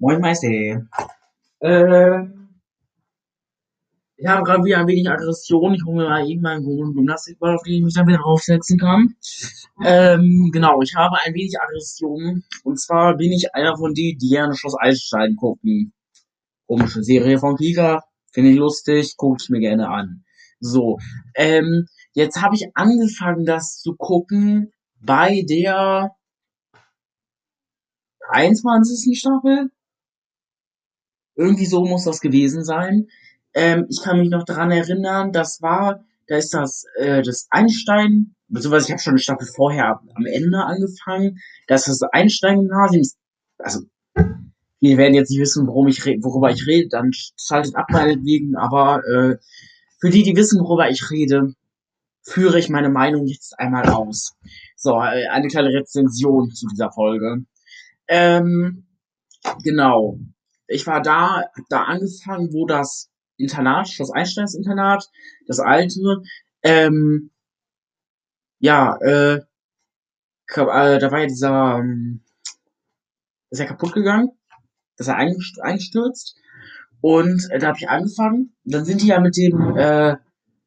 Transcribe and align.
Moin 0.00 0.20
Meister. 0.20 0.46
Äh, 1.58 2.20
ich 4.16 4.26
habe 4.26 4.44
gerade 4.44 4.62
wieder 4.62 4.78
ein 4.78 4.86
wenig 4.86 5.10
Aggression. 5.10 5.74
Ich 5.74 5.84
hole 5.84 5.96
mir 5.96 6.08
mal 6.08 6.28
eben 6.28 6.40
meinen 6.40 6.62
Gymnastikball, 6.62 7.56
auf 7.56 7.62
den 7.64 7.74
ich 7.74 7.82
mich 7.82 7.94
dann 7.94 8.06
wieder 8.06 8.18
draufsetzen 8.18 8.78
kann. 8.78 9.16
Ähm, 9.84 10.50
genau, 10.52 10.80
ich 10.82 10.94
habe 10.94 11.16
ein 11.24 11.34
wenig 11.34 11.60
Aggression. 11.60 12.44
Und 12.62 12.80
zwar 12.80 13.16
bin 13.16 13.32
ich 13.32 13.52
einer 13.56 13.76
von 13.76 13.92
denen, 13.92 14.18
die 14.18 14.28
gerne 14.28 14.54
Schloss 14.54 14.76
Eisstein 14.78 15.34
gucken. 15.34 15.92
Komische 16.68 17.02
Serie 17.02 17.40
von 17.40 17.56
Kika. 17.56 18.04
Finde 18.30 18.50
ich 18.50 18.56
lustig, 18.56 19.16
gucke 19.16 19.38
ich 19.42 19.50
mir 19.50 19.60
gerne 19.60 19.88
an. 19.88 20.24
So, 20.60 20.98
ähm, 21.34 21.86
jetzt 22.12 22.40
habe 22.40 22.54
ich 22.54 22.70
angefangen, 22.74 23.44
das 23.46 23.80
zu 23.80 23.96
gucken 23.96 24.70
bei 25.00 25.44
der 25.48 26.12
23. 28.30 29.18
Staffel. 29.18 29.70
Irgendwie 31.38 31.66
so 31.66 31.84
muss 31.84 32.04
das 32.04 32.20
gewesen 32.20 32.64
sein. 32.64 33.06
Ähm, 33.54 33.86
ich 33.88 34.02
kann 34.02 34.18
mich 34.18 34.28
noch 34.28 34.44
daran 34.44 34.72
erinnern, 34.72 35.32
das 35.32 35.62
war, 35.62 36.04
da 36.26 36.36
ist 36.36 36.52
das, 36.52 36.84
äh, 36.96 37.22
das 37.22 37.46
Einstein, 37.50 38.34
beziehungsweise 38.48 38.86
ich 38.86 38.90
habe 38.90 39.00
schon 39.00 39.12
eine 39.12 39.20
Staffel 39.20 39.46
vorher 39.46 40.00
am 40.14 40.26
Ende 40.26 40.58
angefangen, 40.64 41.38
das 41.68 41.86
ist 41.86 42.02
das 42.02 42.10
Einstein-Gymnasium, 42.12 43.04
also 43.58 43.80
wir 44.80 44.96
werden 44.98 45.14
jetzt 45.14 45.30
nicht 45.30 45.40
wissen, 45.40 45.66
worum 45.66 45.88
ich 45.88 46.04
worüber 46.04 46.50
ich 46.50 46.66
rede, 46.66 46.88
dann 46.88 47.12
schaltet 47.12 47.76
ab 47.76 47.86
meinetwegen, 47.90 48.56
aber 48.56 49.02
äh, 49.06 49.36
für 50.00 50.10
die, 50.10 50.24
die 50.24 50.36
wissen, 50.36 50.60
worüber 50.60 50.90
ich 50.90 51.10
rede, 51.10 51.54
führe 52.22 52.58
ich 52.58 52.68
meine 52.68 52.90
Meinung 52.90 53.26
jetzt 53.26 53.58
einmal 53.58 53.88
aus. 53.88 54.36
So, 54.76 54.94
äh, 55.00 55.28
eine 55.28 55.48
kleine 55.48 55.70
Rezension 55.70 56.50
zu 56.50 56.66
dieser 56.66 56.92
Folge. 56.92 57.44
Ähm, 58.08 58.86
genau. 59.62 60.18
Ich 60.68 60.86
war 60.86 61.02
da, 61.02 61.42
hab 61.42 61.68
da 61.68 61.84
angefangen, 61.84 62.52
wo 62.52 62.66
das 62.66 63.10
Internat, 63.36 63.98
das 63.98 64.10
Einsteins-Internat, 64.10 65.08
das 65.46 65.60
alte, 65.60 66.22
ähm, 66.62 67.30
ja, 68.58 68.96
äh, 69.00 69.34
äh, 69.36 70.98
da 70.98 71.10
war 71.10 71.20
ja 71.20 71.26
dieser, 71.26 71.78
ähm, 71.78 72.22
ist 73.50 73.60
ja 73.60 73.66
kaputt 73.66 73.94
gegangen, 73.94 74.30
ist 74.96 75.08
er 75.08 75.16
eingestürzt 75.16 76.36
und 77.00 77.48
äh, 77.50 77.58
da 77.58 77.68
habe 77.68 77.78
ich 77.78 77.88
angefangen. 77.88 78.56
Dann 78.64 78.84
sind 78.84 79.02
die 79.02 79.06
ja 79.06 79.20
mit 79.20 79.36
dem, 79.36 79.76
äh, 79.76 80.16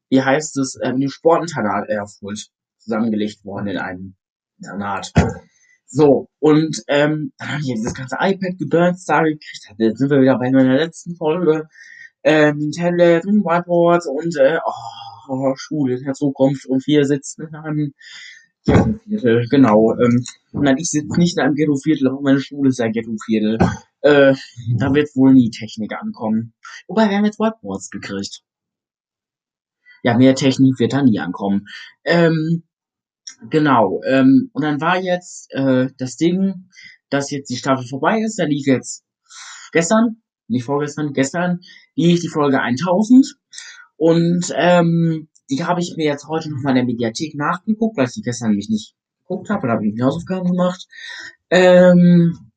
wie 0.08 0.22
heißt 0.22 0.56
es, 0.58 0.76
äh, 0.76 0.92
mit 0.92 1.02
dem 1.02 1.10
Sportinternat 1.10 1.88
Erfurt 1.88 2.50
zusammengelegt 2.78 3.44
worden 3.44 3.68
in 3.68 3.78
einem 3.78 4.16
Internat. 4.58 5.12
So, 5.94 6.30
und 6.38 6.82
ähm, 6.88 7.34
dann 7.36 7.48
habe 7.48 7.60
ich 7.60 7.66
ja 7.66 7.74
dieses 7.74 7.92
ganze 7.92 8.16
iPad-Gedöns 8.18 9.04
da 9.04 9.20
gekriegt. 9.24 9.74
Jetzt 9.76 9.98
sind 9.98 10.10
wir 10.10 10.22
wieder 10.22 10.38
bei 10.38 10.50
meiner 10.50 10.76
letzten 10.76 11.16
Folge. 11.16 11.68
Ähm, 12.24 12.70
Tablet 12.74 13.24
Whiteboards 13.24 14.06
und 14.06 14.34
äh, 14.38 14.58
oh, 15.28 15.52
Schule 15.56 16.00
der 16.02 16.14
Zukunft 16.14 16.64
und 16.64 16.86
wir 16.86 17.04
sitzen 17.04 17.46
in 17.46 17.54
einem 17.54 17.92
Ghetto-Viertel, 18.64 19.48
genau. 19.50 19.92
Ähm, 19.98 20.24
nein, 20.52 20.78
ich 20.78 20.88
sitze 20.88 21.18
nicht 21.18 21.36
in 21.36 21.44
einem 21.44 21.56
Ghetto-Viertel, 21.56 22.08
aber 22.08 22.22
meine 22.22 22.40
Schule 22.40 22.70
ist 22.70 22.80
ein 22.80 22.92
Ghetto-Viertel. 22.92 23.58
Äh, 24.00 24.34
da 24.78 24.94
wird 24.94 25.14
wohl 25.14 25.34
nie 25.34 25.50
Technik 25.50 25.92
ankommen. 25.92 26.54
Wobei, 26.88 27.10
wir 27.10 27.18
haben 27.18 27.26
jetzt 27.26 27.38
Whiteboards 27.38 27.90
gekriegt. 27.90 28.42
Ja, 30.02 30.16
mehr 30.16 30.34
Technik 30.34 30.78
wird 30.78 30.94
da 30.94 31.02
nie 31.02 31.18
ankommen. 31.18 31.66
Ähm, 32.04 32.62
genau. 33.50 34.00
Ähm, 34.06 34.50
und 34.52 34.62
dann 34.62 34.80
war 34.80 35.00
jetzt 35.00 35.52
äh, 35.52 35.88
das 35.98 36.16
Ding, 36.16 36.68
dass 37.10 37.30
jetzt 37.30 37.50
die 37.50 37.56
Staffel 37.56 37.86
vorbei 37.86 38.20
ist. 38.20 38.38
Da 38.38 38.44
lief 38.44 38.66
jetzt 38.66 39.04
gestern, 39.72 40.22
nicht 40.48 40.64
vorgestern, 40.64 41.12
gestern 41.12 41.60
lief 41.94 42.20
die 42.20 42.28
Folge 42.28 42.60
1000. 42.60 43.36
Und 43.96 44.52
ähm, 44.56 45.28
die 45.50 45.64
habe 45.64 45.80
ich 45.80 45.94
mir 45.96 46.06
jetzt 46.06 46.26
heute 46.26 46.50
noch 46.50 46.62
mal 46.62 46.70
in 46.70 46.76
der 46.76 46.84
Mediathek 46.84 47.34
nachgeguckt, 47.34 47.96
weil 47.96 48.06
ich 48.06 48.14
die 48.14 48.22
gestern 48.22 48.50
nämlich 48.50 48.68
nicht 48.68 48.94
geguckt 49.20 49.50
habe. 49.50 49.66
Da 49.66 49.74
habe 49.74 49.86
ich 49.86 49.94
die 49.94 50.02
Hausaufgaben 50.02 50.50
gemacht. 50.50 50.86
Ähm, 51.50 52.50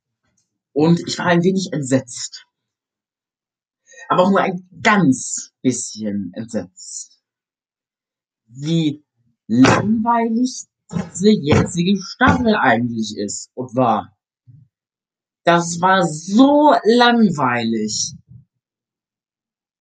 und 0.73 1.01
ich 1.07 1.17
war 1.19 1.27
ein 1.27 1.43
wenig 1.43 1.69
entsetzt. 1.71 2.45
Aber 4.09 4.23
auch 4.23 4.29
nur 4.29 4.41
ein 4.41 4.67
ganz 4.81 5.51
bisschen 5.61 6.31
entsetzt. 6.33 7.21
Wie 8.47 9.04
langweilig 9.47 10.65
diese 10.91 11.29
jetzige 11.29 11.99
Staffel 12.01 12.55
eigentlich 12.55 13.17
ist 13.17 13.51
und 13.55 13.75
war. 13.75 14.15
Das 15.43 15.79
war 15.81 16.03
so 16.03 16.73
langweilig. 16.83 18.13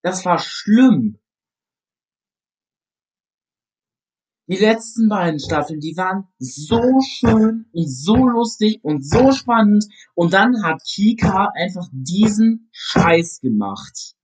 Das 0.02 0.24
war 0.24 0.38
schlimm. 0.38 1.18
Die 4.46 4.56
letzten 4.56 5.08
beiden 5.08 5.40
Staffeln, 5.40 5.80
die 5.80 5.96
waren 5.96 6.28
so 6.38 7.00
schön 7.00 7.64
und 7.72 7.88
so 7.88 8.14
lustig 8.14 8.84
und 8.84 9.02
so 9.02 9.32
spannend. 9.32 9.86
Und 10.14 10.34
dann 10.34 10.62
hat 10.62 10.82
Kika 10.84 11.50
einfach 11.54 11.88
diesen 11.92 12.68
Scheiß 12.70 13.40
gemacht. 13.40 14.14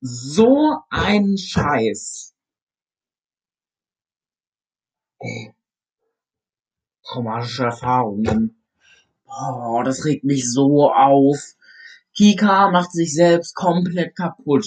So 0.00 0.78
einen 0.88 1.38
Scheiß. 1.38 2.29
Ey. 5.20 5.54
Traumatische 7.04 7.64
Erfahrungen. 7.64 8.62
Oh, 9.26 9.82
das 9.84 10.04
regt 10.04 10.24
mich 10.24 10.50
so 10.50 10.90
auf. 10.92 11.38
Kika 12.16 12.70
macht 12.70 12.92
sich 12.92 13.14
selbst 13.14 13.54
komplett 13.54 14.16
kaputt. 14.16 14.66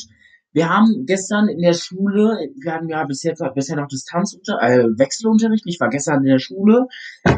Wir 0.54 0.70
haben 0.70 1.06
gestern 1.06 1.48
in 1.48 1.60
der 1.60 1.74
Schule, 1.74 2.38
wir 2.62 2.74
hatten 2.74 2.88
ja 2.88 3.04
bis 3.06 3.24
jetzt 3.24 3.44
bisher 3.56 3.76
noch 3.76 3.88
Distanzunterricht, 3.88 4.64
äh, 4.64 5.00
Wechselunterricht, 5.00 5.66
ich 5.66 5.80
war 5.80 5.90
gestern 5.90 6.20
in 6.20 6.30
der 6.30 6.40
Schule, 6.40 6.88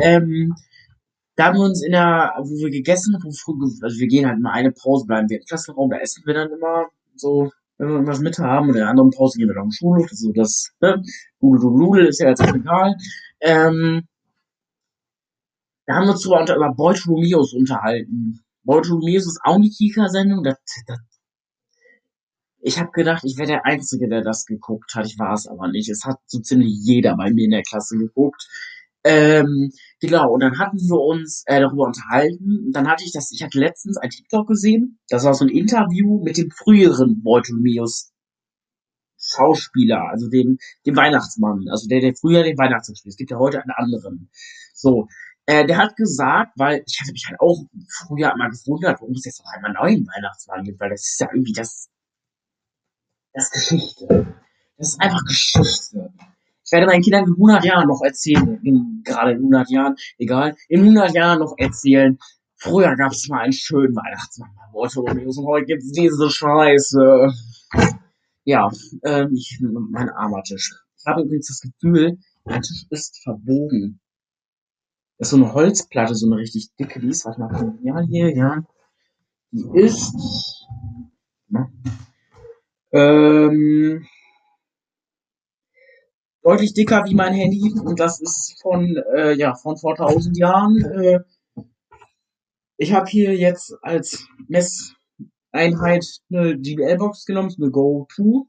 ähm, 0.02 0.54
da 1.38 1.46
haben 1.46 1.58
wir 1.58 1.64
uns 1.64 1.82
in 1.82 1.94
der, 1.94 2.34
wo 2.40 2.56
wir 2.58 2.70
gegessen 2.70 3.16
haben, 3.16 3.26
also 3.26 4.00
wir 4.00 4.08
gehen 4.08 4.28
halt 4.28 4.38
immer 4.38 4.52
eine 4.52 4.72
Pause, 4.72 5.06
bleiben 5.06 5.30
wir 5.30 5.38
im 5.38 5.46
Klassenraum, 5.46 5.90
da 5.90 5.98
essen 5.98 6.24
wir 6.26 6.34
dann 6.34 6.52
immer 6.52 6.88
so, 7.16 7.52
wenn 7.78 7.90
wir 7.90 8.08
was 8.08 8.20
mit 8.20 8.38
haben, 8.40 8.70
und 8.70 8.76
in 8.76 8.82
der 8.82 8.90
anderen 8.90 9.12
Pause 9.12 9.38
gehen 9.38 9.48
wir 9.48 9.56
dann 9.56 9.72
Schulhof, 9.72 10.06
das 10.06 10.14
ist 10.14 10.22
so 10.22 10.32
das, 10.32 10.72
ne, 10.82 11.02
Dudel, 11.40 12.08
ist 12.08 12.20
ja 12.20 12.30
jetzt 12.30 12.42
egal, 12.42 12.96
ähm, 13.42 14.08
da 15.86 15.96
haben 15.96 16.06
wir 16.06 16.14
uns 16.14 16.26
über, 16.26 16.42
über 16.42 16.74
Beutolomius 16.74 17.54
unterhalten. 17.54 18.40
Beutolomius 18.64 19.28
ist 19.28 19.40
auch 19.44 19.56
eine 19.56 19.70
Kika-Sendung, 19.70 20.44
das, 20.44 20.58
das 20.88 21.00
ich 22.68 22.80
habe 22.80 22.90
gedacht, 22.92 23.24
ich 23.24 23.38
wäre 23.38 23.48
der 23.48 23.66
Einzige, 23.66 24.10
der 24.10 24.24
das 24.24 24.48
geguckt 24.48 24.96
hat. 24.96 25.06
Ich 25.06 25.20
war 25.20 25.34
es 25.34 25.46
aber 25.46 25.68
nicht. 25.68 25.88
Es 25.88 26.04
hat 26.04 26.18
so 26.26 26.40
ziemlich 26.40 26.74
jeder 26.82 27.16
bei 27.16 27.32
mir 27.32 27.46
in 27.46 27.52
der 27.52 27.62
Klasse 27.62 27.96
geguckt. 27.96 28.48
Ähm, 29.06 29.72
genau, 30.02 30.32
und 30.32 30.40
dann 30.40 30.58
hatten 30.58 30.80
wir 30.80 31.00
uns 31.00 31.44
äh, 31.46 31.60
darüber 31.62 31.86
unterhalten. 31.86 32.66
Und 32.66 32.72
dann 32.76 32.88
hatte 32.88 33.04
ich 33.04 33.14
das, 33.14 33.32
ich 33.32 33.44
hatte 33.44 33.60
letztens 33.60 33.98
ein 33.98 34.10
TikTok 34.10 34.48
gesehen. 34.48 35.00
Das 35.10 35.24
war 35.24 35.36
so 35.36 35.46
ein 35.46 35.50
Interview 35.50 36.24
mit 36.24 36.38
dem 36.38 36.50
früheren 36.50 37.22
Bartholomeus 37.24 38.12
Schauspieler, 39.18 40.10
also 40.10 40.30
dem, 40.30 40.58
dem 40.86 40.96
Weihnachtsmann, 40.96 41.66
also 41.70 41.88
der, 41.88 42.00
der 42.00 42.16
früher 42.16 42.44
den 42.44 42.58
Weihnachtsmann 42.58 42.96
spielt. 42.96 43.14
Es 43.14 43.18
gibt 43.18 43.32
ja 43.32 43.38
heute 43.38 43.62
einen 43.62 43.72
anderen. 43.72 44.30
So, 44.74 45.08
äh, 45.46 45.66
der 45.66 45.78
hat 45.78 45.96
gesagt, 45.96 46.54
weil 46.58 46.84
ich 46.86 47.00
hatte 47.00 47.12
mich 47.12 47.26
halt 47.28 47.40
auch 47.40 47.64
früher 47.90 48.34
immer 48.34 48.50
gewundert, 48.50 49.02
warum 49.02 49.14
es 49.14 49.26
jetzt 49.26 49.40
noch 49.44 49.52
einmal 49.52 49.76
einen 49.76 49.82
neuen 49.82 50.08
Weihnachtsmann 50.08 50.64
gibt, 50.64 50.80
weil 50.80 50.90
das 50.90 51.02
ist 51.02 51.20
ja 51.20 51.28
irgendwie 51.32 51.54
das 51.54 51.90
das 53.34 53.52
Geschichte. 53.52 54.36
Das 54.78 54.90
ist 54.90 55.02
einfach 55.02 55.24
Geschichte. 55.26 56.14
Ich 56.66 56.72
werde 56.72 56.88
meinen 56.88 57.04
Kindern 57.04 57.26
in 57.26 57.34
100 57.34 57.64
Jahren 57.64 57.88
noch 57.88 58.02
erzählen, 58.02 58.60
in, 58.64 59.02
gerade 59.04 59.32
in 59.34 59.38
100 59.38 59.70
Jahren, 59.70 59.96
egal, 60.18 60.56
in 60.68 60.82
100 60.82 61.14
Jahren 61.14 61.40
noch 61.40 61.54
erzählen, 61.58 62.18
früher 62.56 62.96
gab 62.96 63.12
es 63.12 63.28
mal 63.30 63.42
einen 63.42 63.54
schönen 63.54 63.96
Weihnachtsmann 63.96 64.50
bei 64.56 64.64
Bartholomäus 64.74 65.38
und 65.38 65.46
heute 65.46 65.68
gibt 65.68 65.84
es 65.84 65.92
diese 65.92 66.30
Scheiße. 66.30 67.32
Ja, 68.46 68.72
ähm, 69.04 69.34
ich, 69.34 69.60
mein 69.62 70.10
armer 70.10 70.42
Tisch. 70.42 70.74
Ich 70.98 71.06
habe 71.06 71.22
übrigens 71.22 71.48
das 71.48 71.62
Gefühl, 71.62 72.18
mein 72.46 72.64
Tisch 72.64 72.88
ist 72.90 73.22
verbogen. 73.22 74.00
Das 75.18 75.28
ist 75.28 75.32
so 75.32 75.38
eine 75.38 75.54
Holzplatte, 75.54 76.16
so 76.16 76.26
eine 76.26 76.38
richtig 76.38 76.76
dicke, 76.80 77.00
die 77.00 77.10
ist, 77.10 77.26
warte 77.26 77.42
mal, 77.42 77.78
ja, 77.84 78.00
hier, 78.02 78.36
ja. 78.36 78.64
Die 79.52 79.68
ist, 79.80 80.16
na, 81.48 81.70
ähm, 82.92 84.06
deutlich 86.46 86.76
dicker 86.76 87.04
wie 87.06 87.16
mein 87.16 87.34
Handy 87.34 87.74
und 87.84 88.00
das 88.00 88.22
ist 88.22 88.62
von, 88.62 88.98
äh, 89.16 89.34
ja, 89.34 89.56
von 89.56 89.78
vor 89.78 89.94
1000 89.94 90.38
Jahren. 90.38 90.86
Äh, 90.86 91.20
ich 92.78 92.94
habe 92.94 93.08
hier 93.10 93.36
jetzt 93.36 93.76
als 93.82 94.28
Messeinheit 94.48 96.06
eine 96.30 96.60
GBL-Box 96.60 97.26
genommen, 97.26 97.52
eine 97.58 97.72
Go 97.72 98.08
2. 98.16 98.46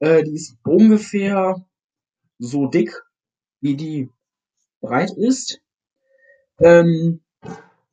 Äh, 0.00 0.24
die 0.24 0.34
ist 0.34 0.58
ungefähr 0.62 1.66
so 2.38 2.66
dick, 2.66 3.02
wie 3.62 3.76
die 3.76 4.10
breit 4.82 5.12
ist. 5.16 5.62
Ähm, 6.58 7.22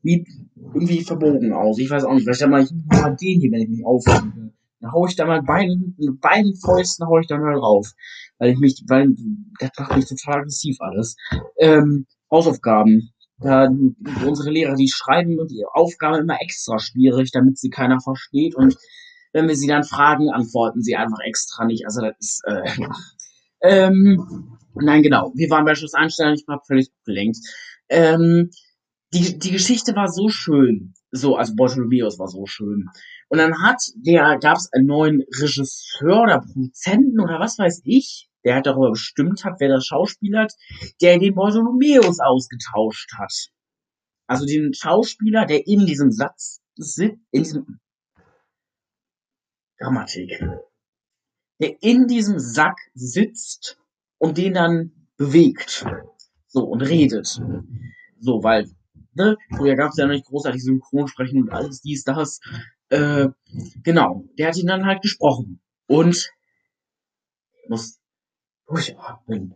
wie 0.01 0.25
irgendwie 0.55 1.01
verbogen 1.01 1.53
aus. 1.53 1.79
Ich 1.79 1.89
weiß 1.89 2.03
auch 2.03 2.13
nicht, 2.13 2.23
vielleicht 2.23 2.45
mal, 2.47 2.63
ich 2.63 2.71
mal 2.71 3.15
den 3.15 3.39
hier, 3.39 3.51
wenn 3.51 3.61
ich 3.61 3.69
mich 3.69 3.85
aufrege. 3.85 4.33
Dann 4.79 4.91
hau 4.91 5.07
ich 5.07 5.15
da 5.15 5.25
mal 5.25 5.41
beiden, 5.41 5.95
mit 5.97 6.19
beiden 6.21 6.55
Fäusten 6.55 7.07
hau 7.07 7.19
ich 7.19 7.27
da 7.27 7.37
mal 7.37 7.55
drauf. 7.55 7.91
Weil 8.37 8.51
ich 8.51 8.59
mich, 8.59 8.83
weil, 8.87 9.09
das 9.59 9.71
macht 9.77 9.95
mich 9.95 10.05
total 10.05 10.41
aggressiv 10.41 10.77
alles. 10.79 11.15
Ähm, 11.59 12.05
Hausaufgaben. 12.31 13.11
Da, 13.39 13.69
unsere 14.25 14.49
Lehrer, 14.49 14.75
die 14.75 14.89
schreiben 14.89 15.37
die 15.47 15.63
Aufgaben 15.71 16.21
immer 16.21 16.41
extra 16.41 16.79
schwierig, 16.79 17.31
damit 17.31 17.59
sie 17.59 17.69
keiner 17.69 17.99
versteht. 17.99 18.55
Und 18.55 18.75
wenn 19.33 19.47
wir 19.47 19.55
sie 19.55 19.67
dann 19.67 19.83
fragen, 19.83 20.29
antworten 20.31 20.81
sie 20.81 20.95
einfach 20.95 21.19
extra 21.23 21.65
nicht. 21.65 21.85
Also 21.85 22.01
das 22.01 22.15
ist, 22.19 22.41
äh, 22.45 22.63
ähm, 23.61 24.57
nein, 24.73 25.03
genau. 25.03 25.31
Wir 25.35 25.49
waren 25.49 25.65
bei 25.65 25.75
Schluss 25.75 25.93
Einstein, 25.93 26.33
ich 26.33 26.47
war 26.47 26.61
völlig 26.65 26.89
abgelenkt. 26.99 27.37
Ähm, 27.89 28.49
die, 29.13 29.37
die 29.39 29.51
Geschichte 29.51 29.95
war 29.95 30.09
so 30.09 30.29
schön. 30.29 30.93
So, 31.11 31.35
also 31.35 31.55
Bartholomeus 31.55 32.19
war 32.19 32.27
so 32.27 32.45
schön. 32.45 32.89
Und 33.29 33.37
dann 33.37 33.61
hat 33.63 33.81
der, 33.95 34.37
gab 34.39 34.57
es 34.57 34.71
einen 34.73 34.87
neuen 34.87 35.21
Regisseur 35.21 36.23
oder 36.23 36.41
Produzenten 36.41 37.19
oder 37.19 37.39
was 37.39 37.57
weiß 37.57 37.81
ich, 37.85 38.29
der 38.43 38.55
halt 38.55 38.65
darüber 38.65 38.91
bestimmt 38.91 39.43
hat, 39.45 39.55
wer 39.59 39.69
das 39.69 39.85
Schauspieler 39.85 40.43
hat, 40.43 40.53
der 41.01 41.17
den 41.17 41.35
Bartholomeus 41.35 42.19
ausgetauscht 42.19 43.11
hat. 43.17 43.49
Also 44.27 44.45
den 44.45 44.73
Schauspieler, 44.73 45.45
der 45.45 45.65
in 45.67 45.85
diesem 45.85 46.11
Satz 46.11 46.61
sitzt, 46.75 47.19
in 47.31 47.43
diesem 47.43 47.79
Grammatik, 49.77 50.43
der 51.59 51.81
in 51.81 52.07
diesem 52.07 52.39
Sack 52.39 52.77
sitzt 52.93 53.79
und 54.17 54.37
den 54.37 54.53
dann 54.53 54.91
bewegt. 55.17 55.85
So, 56.47 56.63
und 56.63 56.81
redet. 56.81 57.27
So, 58.19 58.43
weil, 58.43 58.69
ne, 59.17 59.37
früher 59.55 59.75
gab 59.75 59.91
es 59.91 59.97
ja 59.97 60.05
noch 60.05 60.13
nicht 60.13 60.25
großartig 60.25 60.63
Synchronsprechen 60.63 61.43
und 61.43 61.51
alles 61.51 61.81
dies, 61.81 62.03
das. 62.03 62.39
Äh, 62.89 63.27
genau, 63.83 64.23
der 64.37 64.47
hat 64.47 64.57
ihn 64.57 64.67
dann 64.67 64.85
halt 64.85 65.01
gesprochen. 65.01 65.59
Und 65.87 66.31
ich 67.63 67.69
muss 67.69 67.99
durchatmen. 68.67 69.55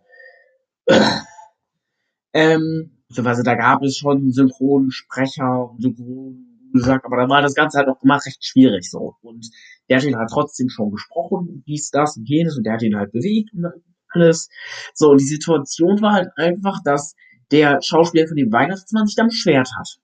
ähm, 2.34 3.04
beziehungsweise 3.08 3.44
da 3.44 3.56
gab 3.56 3.84
es 3.84 3.98
schon 3.98 4.32
Synchronsprecher, 4.32 5.76
Synchron 5.80 6.52
gesagt, 6.74 7.06
aber 7.06 7.18
da 7.18 7.30
war 7.30 7.42
das 7.42 7.56
Ganze 7.56 7.78
halt 7.78 7.90
auch 7.90 8.02
immer 8.02 8.16
recht 8.16 8.44
schwierig 8.46 8.90
so. 8.90 9.16
Und 9.22 9.50
der 9.90 9.98
hat 9.98 10.06
ihn 10.06 10.18
halt 10.18 10.30
trotzdem 10.32 10.70
schon 10.70 10.92
gesprochen, 10.92 11.64
dies, 11.68 11.90
das 11.92 12.18
und 12.18 12.28
jenes, 12.28 12.58
und 12.58 12.64
der 12.64 12.74
hat 12.74 12.82
ihn 12.82 12.96
halt 12.96 13.12
bewegt 13.12 13.54
und 13.54 13.66
alles. 14.10 14.50
So, 14.94 15.12
und 15.12 15.20
die 15.20 15.26
Situation 15.26 16.02
war 16.02 16.14
halt 16.14 16.30
einfach, 16.38 16.82
dass 16.84 17.16
der 17.52 17.82
Schauspieler 17.82 18.28
von 18.28 18.38
dem 18.38 18.52
Weihnachtsmann 18.52 19.06
sich 19.06 19.16
dann 19.16 19.28
beschwert 19.28 19.70
hat. 19.78 20.00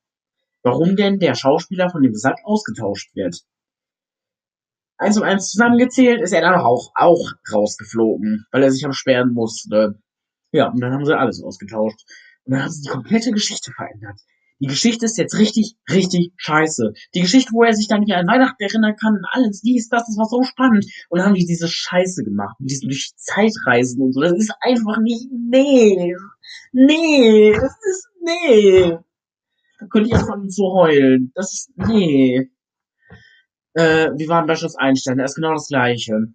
Warum 0.63 0.95
denn 0.95 1.19
der 1.19 1.35
Schauspieler 1.35 1.89
von 1.89 2.01
dem 2.01 2.13
Sack 2.13 2.39
ausgetauscht 2.43 3.15
wird. 3.15 3.43
Eins 4.97 5.17
und 5.17 5.23
eins 5.23 5.51
zusammengezählt 5.51 6.21
ist 6.21 6.33
er 6.33 6.41
dann 6.41 6.55
auch, 6.55 6.91
auch 6.95 7.31
rausgeflogen, 7.53 8.45
weil 8.51 8.63
er 8.63 8.71
sich 8.71 8.83
am 8.83 8.93
sperren 8.93 9.33
musste. 9.33 10.01
Ja, 10.51 10.69
und 10.69 10.81
dann 10.81 10.91
haben 10.91 11.05
sie 11.05 11.17
alles 11.17 11.41
ausgetauscht. 11.43 11.99
Und 12.45 12.53
dann 12.53 12.63
haben 12.63 12.71
sie 12.71 12.81
die 12.81 12.89
komplette 12.89 13.31
Geschichte 13.31 13.71
verändert. 13.71 14.19
Die 14.59 14.67
Geschichte 14.67 15.05
ist 15.05 15.17
jetzt 15.17 15.37
richtig, 15.37 15.75
richtig 15.89 16.33
scheiße. 16.37 16.93
Die 17.13 17.21
Geschichte, 17.21 17.51
wo 17.53 17.63
er 17.63 17.73
sich 17.73 17.87
dann 17.87 18.03
hier 18.03 18.17
an 18.17 18.27
Weihnachten 18.27 18.61
erinnern 18.61 18.95
kann, 18.99 19.21
alles 19.31 19.61
dies, 19.61 19.87
das, 19.89 20.05
das 20.07 20.17
war 20.17 20.25
so 20.25 20.41
spannend. 20.43 20.85
Und 21.09 21.19
dann 21.19 21.27
haben 21.27 21.35
die 21.35 21.45
diese 21.45 21.67
Scheiße 21.67 22.23
gemacht, 22.23 22.59
mit 22.59 22.71
diesen 22.71 22.89
durch 22.89 23.11
Zeitreisen 23.15 24.01
und 24.01 24.13
so. 24.13 24.21
Das 24.21 24.33
ist 24.33 24.51
einfach 24.61 24.97
nicht, 24.99 25.27
nee, 25.31 26.15
nee, 26.71 27.53
das 27.53 27.75
ist, 27.89 28.07
nee. 28.21 28.97
Da 29.79 29.85
könnte 29.91 30.09
ich 30.09 30.15
anfangen 30.15 30.49
zu 30.49 30.63
heulen. 30.73 31.31
Das 31.35 31.53
ist, 31.53 31.71
nee. 31.75 32.49
Äh, 33.73 34.09
wir 34.15 34.27
waren 34.27 34.47
bei 34.47 34.55
Schloss 34.55 34.75
Einstein, 34.75 35.19
das 35.19 35.31
ist 35.31 35.35
genau 35.35 35.53
das 35.53 35.67
gleiche. 35.67 36.33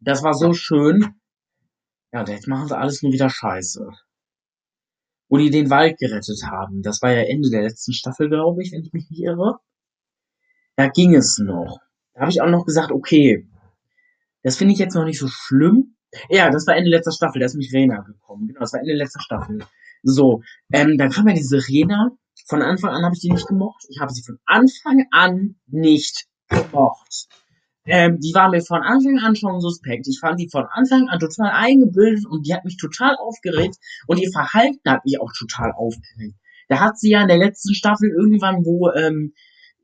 Das 0.00 0.22
war 0.22 0.34
so 0.34 0.52
schön. 0.52 1.14
Ja, 2.12 2.22
jetzt 2.26 2.48
machen 2.48 2.68
sie 2.68 2.76
alles 2.76 3.02
nur 3.02 3.12
wieder 3.12 3.30
scheiße 3.30 3.88
wo 5.28 5.38
die 5.38 5.50
den 5.50 5.70
Wald 5.70 5.98
gerettet 5.98 6.42
haben. 6.44 6.82
Das 6.82 7.02
war 7.02 7.12
ja 7.12 7.22
Ende 7.22 7.50
der 7.50 7.62
letzten 7.62 7.92
Staffel, 7.92 8.28
glaube 8.28 8.62
ich, 8.62 8.72
wenn 8.72 8.82
ich 8.82 8.92
mich 8.92 9.10
nicht 9.10 9.22
irre. 9.22 9.58
Da 10.76 10.88
ging 10.88 11.14
es 11.14 11.38
noch. 11.38 11.78
Da 12.14 12.22
habe 12.22 12.30
ich 12.30 12.40
auch 12.40 12.48
noch 12.48 12.64
gesagt, 12.64 12.92
okay, 12.92 13.48
das 14.42 14.56
finde 14.56 14.74
ich 14.74 14.78
jetzt 14.78 14.94
noch 14.94 15.04
nicht 15.04 15.18
so 15.18 15.28
schlimm. 15.28 15.96
Ja, 16.28 16.50
das 16.50 16.66
war 16.66 16.76
Ende 16.76 16.90
letzter 16.90 17.12
Staffel, 17.12 17.40
da 17.40 17.46
ist 17.46 17.56
mich 17.56 17.72
Rena 17.72 18.00
gekommen. 18.00 18.46
Genau, 18.48 18.60
das 18.60 18.72
war 18.72 18.80
Ende 18.80 18.94
letzter 18.94 19.20
Staffel. 19.20 19.58
So, 20.02 20.42
ähm, 20.72 20.96
dann 20.98 21.10
kam 21.10 21.28
ja 21.28 21.34
diese 21.34 21.66
Rena. 21.68 22.12
Von 22.46 22.62
Anfang 22.62 22.90
an 22.90 23.04
habe 23.04 23.14
ich 23.14 23.20
die 23.20 23.32
nicht 23.32 23.48
gemocht. 23.48 23.84
Ich 23.88 24.00
habe 24.00 24.12
sie 24.12 24.22
von 24.22 24.38
Anfang 24.46 25.06
an 25.10 25.56
nicht 25.66 26.26
gemocht. 26.48 27.28
Ähm, 27.86 28.18
die 28.20 28.34
war 28.34 28.50
mir 28.50 28.62
von 28.62 28.82
Anfang 28.82 29.18
an 29.18 29.36
schon 29.36 29.60
suspekt. 29.60 30.08
Ich 30.08 30.18
fand 30.18 30.40
die 30.40 30.48
von 30.50 30.64
Anfang 30.70 31.08
an 31.08 31.20
total 31.20 31.50
eingebildet 31.52 32.26
und 32.26 32.46
die 32.46 32.52
hat 32.52 32.64
mich 32.64 32.76
total 32.76 33.16
aufgeregt 33.16 33.76
und 34.08 34.18
ihr 34.18 34.30
Verhalten 34.30 34.80
hat 34.90 35.04
mich 35.04 35.20
auch 35.20 35.32
total 35.32 35.72
aufgeregt. 35.72 36.36
Da 36.68 36.80
hat 36.80 36.98
sie 36.98 37.10
ja 37.10 37.22
in 37.22 37.28
der 37.28 37.38
letzten 37.38 37.74
Staffel 37.74 38.10
irgendwann, 38.10 38.64
wo 38.64 38.90
ähm, 38.90 39.34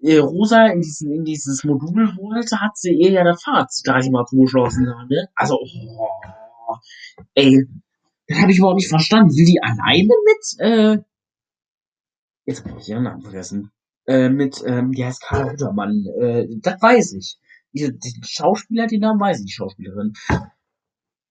äh, 0.03 0.19
Rosa 0.19 0.67
in, 0.67 0.81
diesen, 0.81 1.13
in 1.13 1.25
dieses 1.25 1.63
Modul 1.63 2.17
wollte, 2.17 2.61
hat 2.61 2.77
sie 2.77 2.93
ihr 2.93 3.13
ja 3.13 3.23
der 3.23 3.37
Fahrt 3.37 3.71
gleich 3.85 4.11
mal 4.11 4.27
zugeschlossen. 4.27 4.85
Ne? 5.09 5.29
Also, 5.37 5.61
oh, 5.61 6.77
ey, 7.35 7.69
das 8.27 8.39
habe 8.39 8.51
ich 8.51 8.59
überhaupt 8.59 8.79
nicht 8.79 8.89
verstanden. 8.89 9.31
Will 9.31 9.47
die 9.47 9.63
alleine 9.63 10.09
mit, 10.25 10.59
äh, 10.59 10.99
jetzt 12.47 12.65
habe 12.65 12.81
ich 12.81 12.89
ihren 12.89 13.05
Namen 13.05 13.23
vergessen, 13.23 13.71
äh, 14.07 14.29
mit, 14.29 14.61
ähm, 14.67 14.91
die 14.91 15.05
heißt 15.05 15.23
Karl 15.23 15.53
Hüttermann, 15.53 16.05
äh, 16.21 16.49
das 16.61 16.83
weiß 16.83 17.13
ich 17.13 17.39
die, 17.73 17.99
die 17.99 18.21
Schauspieler, 18.25 18.87
die 18.87 18.99
Namen 18.99 19.21
weiß 19.21 19.41
ich, 19.41 19.47
die 19.47 19.53
Schauspielerin. 19.53 20.13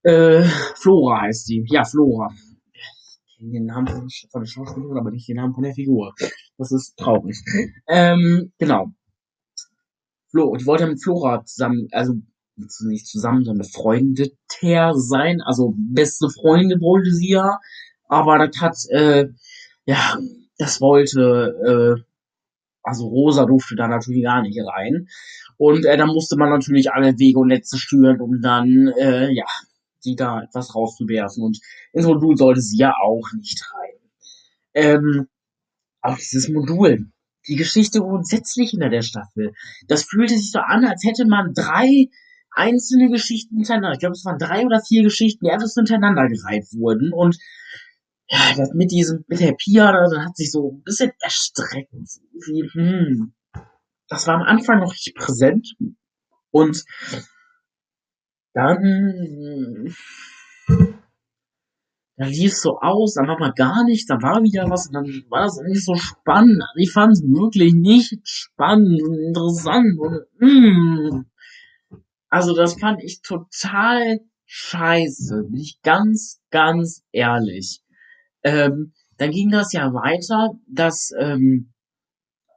Äh, 0.03 0.43
Flora 0.75 1.21
heißt 1.21 1.45
sie. 1.45 1.63
Ja, 1.67 1.83
Flora. 1.85 2.33
Ich 2.73 3.37
kenne 3.37 3.51
den 3.51 3.65
Namen 3.65 3.87
von, 3.87 4.41
der 4.41 4.45
Schauspielerin, 4.45 4.97
aber 4.97 5.11
nicht 5.11 5.27
den 5.27 5.37
Namen 5.37 5.53
von 5.53 5.63
der 5.63 5.73
Figur. 5.73 6.13
Das 6.57 6.71
ist 6.71 6.97
traurig. 6.97 7.37
Ähm, 7.87 8.51
genau. 8.57 8.91
Flo, 10.29 10.55
die 10.55 10.65
wollte 10.65 10.87
mit 10.87 11.03
Flora 11.03 11.43
zusammen, 11.45 11.87
also 11.91 12.13
nicht 12.55 13.07
zusammen, 13.07 13.43
sondern 13.43 13.65
befreundeter 13.65 14.93
sein. 14.95 15.41
Also 15.41 15.73
beste 15.75 16.29
Freunde 16.29 16.79
wollte 16.79 17.11
sie 17.11 17.31
ja. 17.31 17.59
Aber 18.07 18.37
das 18.37 18.61
hat, 18.61 18.77
äh, 18.89 19.27
ja, 19.85 20.17
das 20.57 20.81
wollte, 20.81 21.97
äh, 21.97 22.10
also 22.83 23.07
Rosa 23.07 23.45
durfte 23.45 23.75
da 23.75 23.87
natürlich 23.87 24.23
gar 24.23 24.41
nicht 24.41 24.59
rein. 24.59 25.07
Und 25.57 25.85
äh, 25.85 25.97
dann 25.97 26.09
musste 26.09 26.37
man 26.37 26.49
natürlich 26.49 26.91
alle 26.91 27.17
Wege 27.19 27.39
und 27.39 27.49
Netze 27.49 27.77
steuern, 27.77 28.19
um 28.19 28.41
dann, 28.41 28.91
äh, 28.97 29.31
ja, 29.31 29.45
sie 29.99 30.15
da 30.15 30.41
etwas 30.41 30.75
rauszuwerfen. 30.75 31.43
Und 31.43 31.59
ins 31.93 32.05
Modul 32.05 32.35
sollte 32.37 32.61
sie 32.61 32.77
ja 32.77 32.93
auch 33.01 33.27
nicht 33.35 33.63
rein. 33.73 33.99
Ähm, 34.73 35.27
auch 36.01 36.17
dieses 36.17 36.49
Modul, 36.49 37.11
die 37.47 37.55
Geschichte 37.55 37.99
grundsätzlich 37.99 38.71
hinter 38.71 38.89
der 38.89 39.03
Staffel, 39.03 39.53
das 39.87 40.03
fühlte 40.03 40.35
sich 40.35 40.51
so 40.51 40.59
an, 40.59 40.85
als 40.85 41.03
hätte 41.03 41.25
man 41.25 41.53
drei 41.53 42.09
einzelne 42.51 43.09
Geschichten 43.09 43.57
hintereinander, 43.57 43.93
ich 43.93 43.99
glaube, 43.99 44.13
es 44.13 44.25
waren 44.25 44.37
drei 44.37 44.65
oder 44.65 44.81
vier 44.81 45.03
Geschichten, 45.03 45.45
die 45.45 45.51
einfach 45.51 45.67
so 45.67 45.79
hintereinander 45.79 46.27
gereiht 46.27 46.67
wurden. 46.73 47.13
Und 47.13 47.37
ja, 48.31 48.55
das 48.55 48.73
mit 48.73 48.91
diesem, 48.91 49.25
mit 49.27 49.41
der 49.41 49.53
Pia, 49.53 49.91
das 49.91 50.17
hat 50.17 50.37
sich 50.37 50.51
so 50.51 50.71
ein 50.71 50.83
bisschen 50.83 51.11
erstreckt. 51.19 51.91
Wie, 51.91 52.69
hm, 52.71 53.33
das 54.07 54.25
war 54.25 54.35
am 54.35 54.43
Anfang 54.43 54.79
noch 54.79 54.93
nicht 54.93 55.13
präsent. 55.15 55.75
Und 56.49 56.85
dann, 58.53 59.93
da 62.15 62.25
lief 62.25 62.53
es 62.53 62.61
so 62.61 62.79
aus, 62.79 63.15
dann 63.15 63.27
war 63.27 63.37
mal 63.37 63.53
gar 63.53 63.83
nichts, 63.83 64.07
dann 64.07 64.21
war 64.21 64.41
wieder 64.43 64.69
was, 64.69 64.87
und 64.87 64.93
dann 64.93 65.05
war 65.29 65.43
das 65.43 65.59
nicht 65.65 65.83
so 65.83 65.95
spannend. 65.95 66.61
Also 66.61 66.77
ich 66.77 66.91
fand 66.93 67.11
es 67.11 67.23
wirklich 67.23 67.73
nicht 67.73 68.17
spannend 68.23 69.01
und 69.01 69.19
interessant. 69.19 69.99
Und, 69.99 70.25
mm. 70.39 71.25
Also 72.29 72.55
das 72.55 72.79
fand 72.79 73.03
ich 73.03 73.21
total 73.21 74.21
scheiße, 74.45 75.43
bin 75.49 75.59
ich 75.59 75.81
ganz, 75.81 76.41
ganz 76.49 77.03
ehrlich. 77.11 77.83
Ähm, 78.43 78.93
dann 79.17 79.31
ging 79.31 79.51
das 79.51 79.73
ja 79.73 79.93
weiter, 79.93 80.51
dass 80.67 81.11
ähm, 81.17 81.71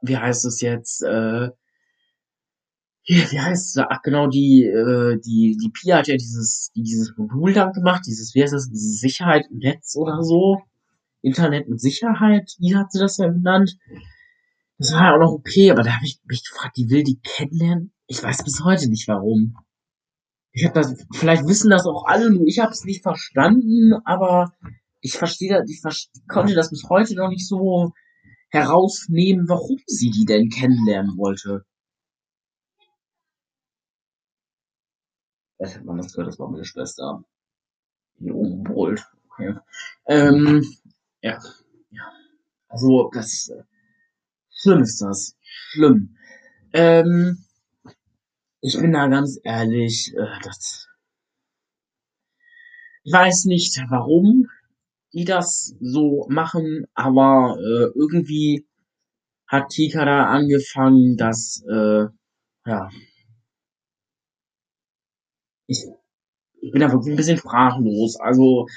wie 0.07 0.17
heißt 0.17 0.45
es 0.45 0.61
jetzt, 0.61 1.03
äh, 1.03 1.49
wie 3.07 3.39
heißt 3.39 3.77
es, 3.77 3.83
ach 3.87 4.01
genau, 4.01 4.27
die, 4.27 4.63
äh, 4.63 5.19
die, 5.19 5.57
die 5.61 5.69
Pia 5.69 5.97
hat 5.97 6.07
ja 6.07 6.15
dieses, 6.15 6.71
dieses 6.75 7.15
Modul 7.17 7.53
dann 7.53 7.73
gemacht, 7.73 8.03
dieses, 8.07 8.33
wie 8.33 8.41
heißt 8.41 8.53
das, 8.53 8.69
Sicherheit 8.71 9.45
im 9.51 9.59
Netz 9.59 9.95
oder 9.95 10.23
so, 10.23 10.61
Internet 11.21 11.69
mit 11.69 11.79
Sicherheit, 11.81 12.55
wie 12.59 12.75
hat 12.75 12.91
sie 12.91 12.99
das 12.99 13.17
ja 13.17 13.27
genannt. 13.27 13.77
Das 14.77 14.91
war 14.93 15.03
ja 15.03 15.15
auch 15.15 15.19
noch 15.19 15.31
okay, 15.31 15.71
aber 15.71 15.83
da 15.83 15.91
habe 15.91 16.05
ich 16.05 16.19
mich 16.25 16.43
gefragt, 16.43 16.77
die 16.77 16.89
will 16.89 17.03
die 17.03 17.19
kennenlernen? 17.19 17.93
Ich 18.07 18.21
weiß 18.21 18.43
bis 18.43 18.63
heute 18.63 18.89
nicht 18.89 19.07
warum. 19.07 19.55
Ich 20.51 20.65
habe 20.65 20.73
das, 20.73 20.95
vielleicht 21.13 21.45
wissen 21.47 21.69
das 21.69 21.85
auch 21.85 22.05
alle, 22.05 22.31
nur 22.31 22.45
ich 22.45 22.59
habe 22.59 22.71
es 22.71 22.85
nicht 22.85 23.03
verstanden, 23.03 23.93
aber 24.05 24.53
ich 25.01 25.17
verstehe 25.17 25.49
das, 25.49 25.69
ich 25.69 25.81
verste, 25.81 26.19
konnte 26.27 26.55
das 26.55 26.69
bis 26.69 26.87
heute 26.89 27.15
noch 27.15 27.29
nicht 27.29 27.47
so 27.47 27.93
herausnehmen, 28.49 29.47
warum 29.49 29.79
sie 29.85 30.11
die 30.11 30.25
denn 30.25 30.49
kennenlernen 30.49 31.17
wollte. 31.17 31.65
Vielleicht 35.57 35.77
hat 35.77 35.85
man 35.85 35.97
das 35.97 36.13
gehört, 36.13 36.27
das 36.27 36.39
war 36.39 36.49
meine 36.49 36.65
Schwester. 36.65 37.23
Hier 38.17 38.35
oben 38.35 38.63
brüllt. 38.63 39.05
Okay. 39.29 39.55
Ähm, 40.07 40.63
ja. 41.21 41.39
ja. 41.91 42.11
Also, 42.67 43.09
das 43.13 43.49
äh, 43.49 43.63
schlimm 44.49 44.81
ist 44.81 45.01
das. 45.01 45.37
Schlimm. 45.41 46.15
Ähm, 46.73 47.45
ich 48.61 48.77
bin 48.77 48.93
da 48.93 49.07
ganz 49.07 49.39
ehrlich, 49.43 50.13
äh, 50.15 50.39
das. 50.43 50.87
Ich 53.03 53.13
weiß 53.13 53.45
nicht, 53.45 53.79
warum 53.89 54.49
die 55.15 55.23
das 55.23 55.75
so 55.79 56.27
machen, 56.29 56.85
aber 56.93 57.57
äh, 57.57 57.97
irgendwie 57.97 58.67
hat 59.47 59.69
Tika 59.69 60.03
da 60.03 60.25
angefangen, 60.25 61.15
dass, 61.15 61.63
äh, 61.71 62.05
ja, 62.65 62.89
ich, 65.67 65.85
ich 66.61 66.71
bin 66.71 66.81
da 66.81 66.91
wirklich 66.91 67.13
ein 67.13 67.17
bisschen 67.17 67.37
sprachlos. 67.37 68.19
Also, 68.19 68.67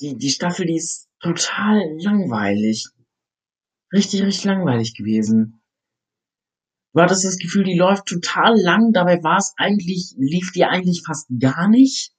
die, 0.00 0.16
die 0.16 0.30
Staffel, 0.30 0.66
die 0.66 0.76
ist 0.76 1.08
total 1.18 1.82
langweilig. 1.98 2.86
Richtig, 3.92 4.22
richtig 4.22 4.44
langweilig 4.44 4.94
gewesen. 4.94 5.60
Du 6.92 7.00
hattest 7.00 7.24
das 7.24 7.38
Gefühl, 7.38 7.64
die 7.64 7.76
läuft 7.76 8.06
total 8.06 8.56
lang, 8.60 8.92
dabei 8.92 9.22
war 9.24 9.38
es 9.38 9.54
eigentlich, 9.56 10.14
lief 10.18 10.52
die 10.52 10.64
eigentlich 10.64 11.02
fast 11.04 11.28
gar 11.40 11.68
nicht. 11.68 12.12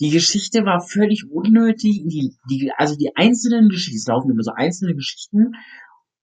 Die 0.00 0.10
Geschichte 0.10 0.64
war 0.64 0.80
völlig 0.80 1.24
unnötig. 1.30 2.02
Die, 2.04 2.36
die, 2.50 2.70
also 2.76 2.96
die 2.96 3.16
einzelnen 3.16 3.68
Geschichten, 3.68 3.98
es 3.98 4.06
laufen 4.06 4.30
immer 4.30 4.42
so 4.42 4.52
einzelne 4.52 4.94
Geschichten, 4.94 5.52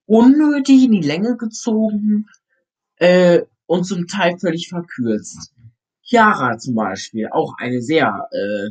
unnötig 0.05 0.83
in 0.83 0.91
die 0.91 1.01
Länge 1.01 1.37
gezogen 1.37 2.25
äh, 2.97 3.41
und 3.65 3.85
zum 3.85 4.07
Teil 4.07 4.37
völlig 4.39 4.69
verkürzt. 4.69 5.53
Chiara 6.01 6.57
zum 6.57 6.75
Beispiel, 6.75 7.29
auch 7.31 7.53
eine 7.57 7.81
sehr 7.81 8.27
äh, 8.31 8.69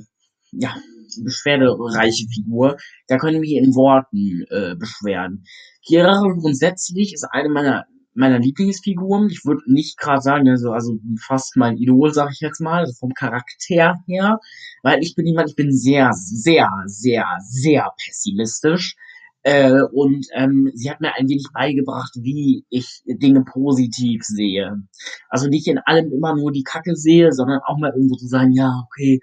ja, 0.52 0.76
beschwerdereiche 1.23 2.26
Figur. 2.28 2.76
Da 3.09 3.16
können 3.16 3.42
wir 3.42 3.61
in 3.61 3.75
Worten 3.75 4.44
äh, 4.50 4.76
beschweren. 4.76 5.44
Chiara 5.80 6.21
grundsätzlich 6.21 7.14
ist 7.14 7.25
eine 7.25 7.49
meiner 7.49 7.87
meiner 8.14 8.38
Lieblingsfiguren. 8.38 9.28
Ich 9.31 9.45
würde 9.45 9.62
nicht 9.66 9.99
gerade 9.99 10.21
sagen, 10.21 10.49
also, 10.49 10.73
also 10.73 10.99
fast 11.21 11.57
mein 11.57 11.76
Idol, 11.76 12.12
sag 12.12 12.31
ich 12.33 12.40
jetzt 12.40 12.61
mal, 12.61 12.81
also 12.81 12.92
vom 12.92 13.14
Charakter 13.14 13.99
her, 14.07 14.40
weil 14.83 15.00
ich 15.00 15.14
bin 15.14 15.26
jemand, 15.26 15.50
ich 15.50 15.57
bin 15.57 15.73
sehr, 15.73 16.11
sehr, 16.12 16.69
sehr, 16.87 17.26
sehr 17.40 17.92
pessimistisch. 18.04 18.97
Äh, 19.45 19.83
und 19.92 20.26
ähm, 20.35 20.71
sie 20.75 20.88
hat 20.88 21.00
mir 21.00 21.16
ein 21.16 21.28
wenig 21.28 21.47
beigebracht, 21.52 22.12
wie 22.21 22.64
ich 22.71 23.02
Dinge 23.07 23.42
positiv 23.45 24.23
sehe. 24.23 24.83
Also 25.28 25.49
nicht 25.49 25.66
in 25.66 25.78
allem 25.78 26.12
immer 26.12 26.37
nur 26.37 26.52
die 26.52 26.62
Kacke 26.62 26.95
sehe, 26.95 27.33
sondern 27.33 27.61
auch 27.66 27.76
mal 27.78 27.90
irgendwo 27.90 28.14
zu 28.14 28.28
sagen, 28.28 28.52
ja, 28.52 28.85
okay, 28.87 29.21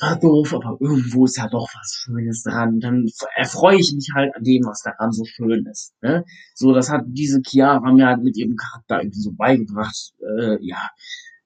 war 0.00 0.18
doof, 0.18 0.54
aber 0.54 0.76
irgendwo 0.80 1.24
ist 1.24 1.36
ja 1.36 1.48
doch 1.48 1.68
was 1.74 1.94
Schönes 1.94 2.42
dran. 2.42 2.80
Dann 2.80 3.06
erfreue 3.34 3.78
ich 3.78 3.92
mich 3.94 4.10
halt 4.14 4.34
an 4.34 4.42
dem, 4.42 4.64
was 4.64 4.82
daran 4.82 5.12
so 5.12 5.24
schön 5.24 5.66
ist. 5.66 5.94
Ne? 6.02 6.24
So, 6.54 6.72
das 6.72 6.90
hat 6.90 7.04
diese 7.06 7.40
Chiara 7.40 7.92
mir 7.92 8.06
halt 8.06 8.22
mit 8.22 8.36
ihrem 8.36 8.56
Charakter 8.56 9.00
irgendwie 9.00 9.20
so 9.20 9.32
beigebracht. 9.32 10.12
Äh, 10.20 10.58
ja, 10.60 10.90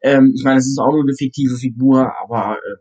ähm, 0.03 0.33
ich 0.35 0.45
meine, 0.45 0.59
es 0.59 0.67
ist 0.67 0.79
auch 0.79 0.93
nur 0.93 1.03
eine 1.03 1.15
fiktive 1.15 1.57
Figur, 1.57 2.13
aber 2.23 2.57
äh, 2.57 2.77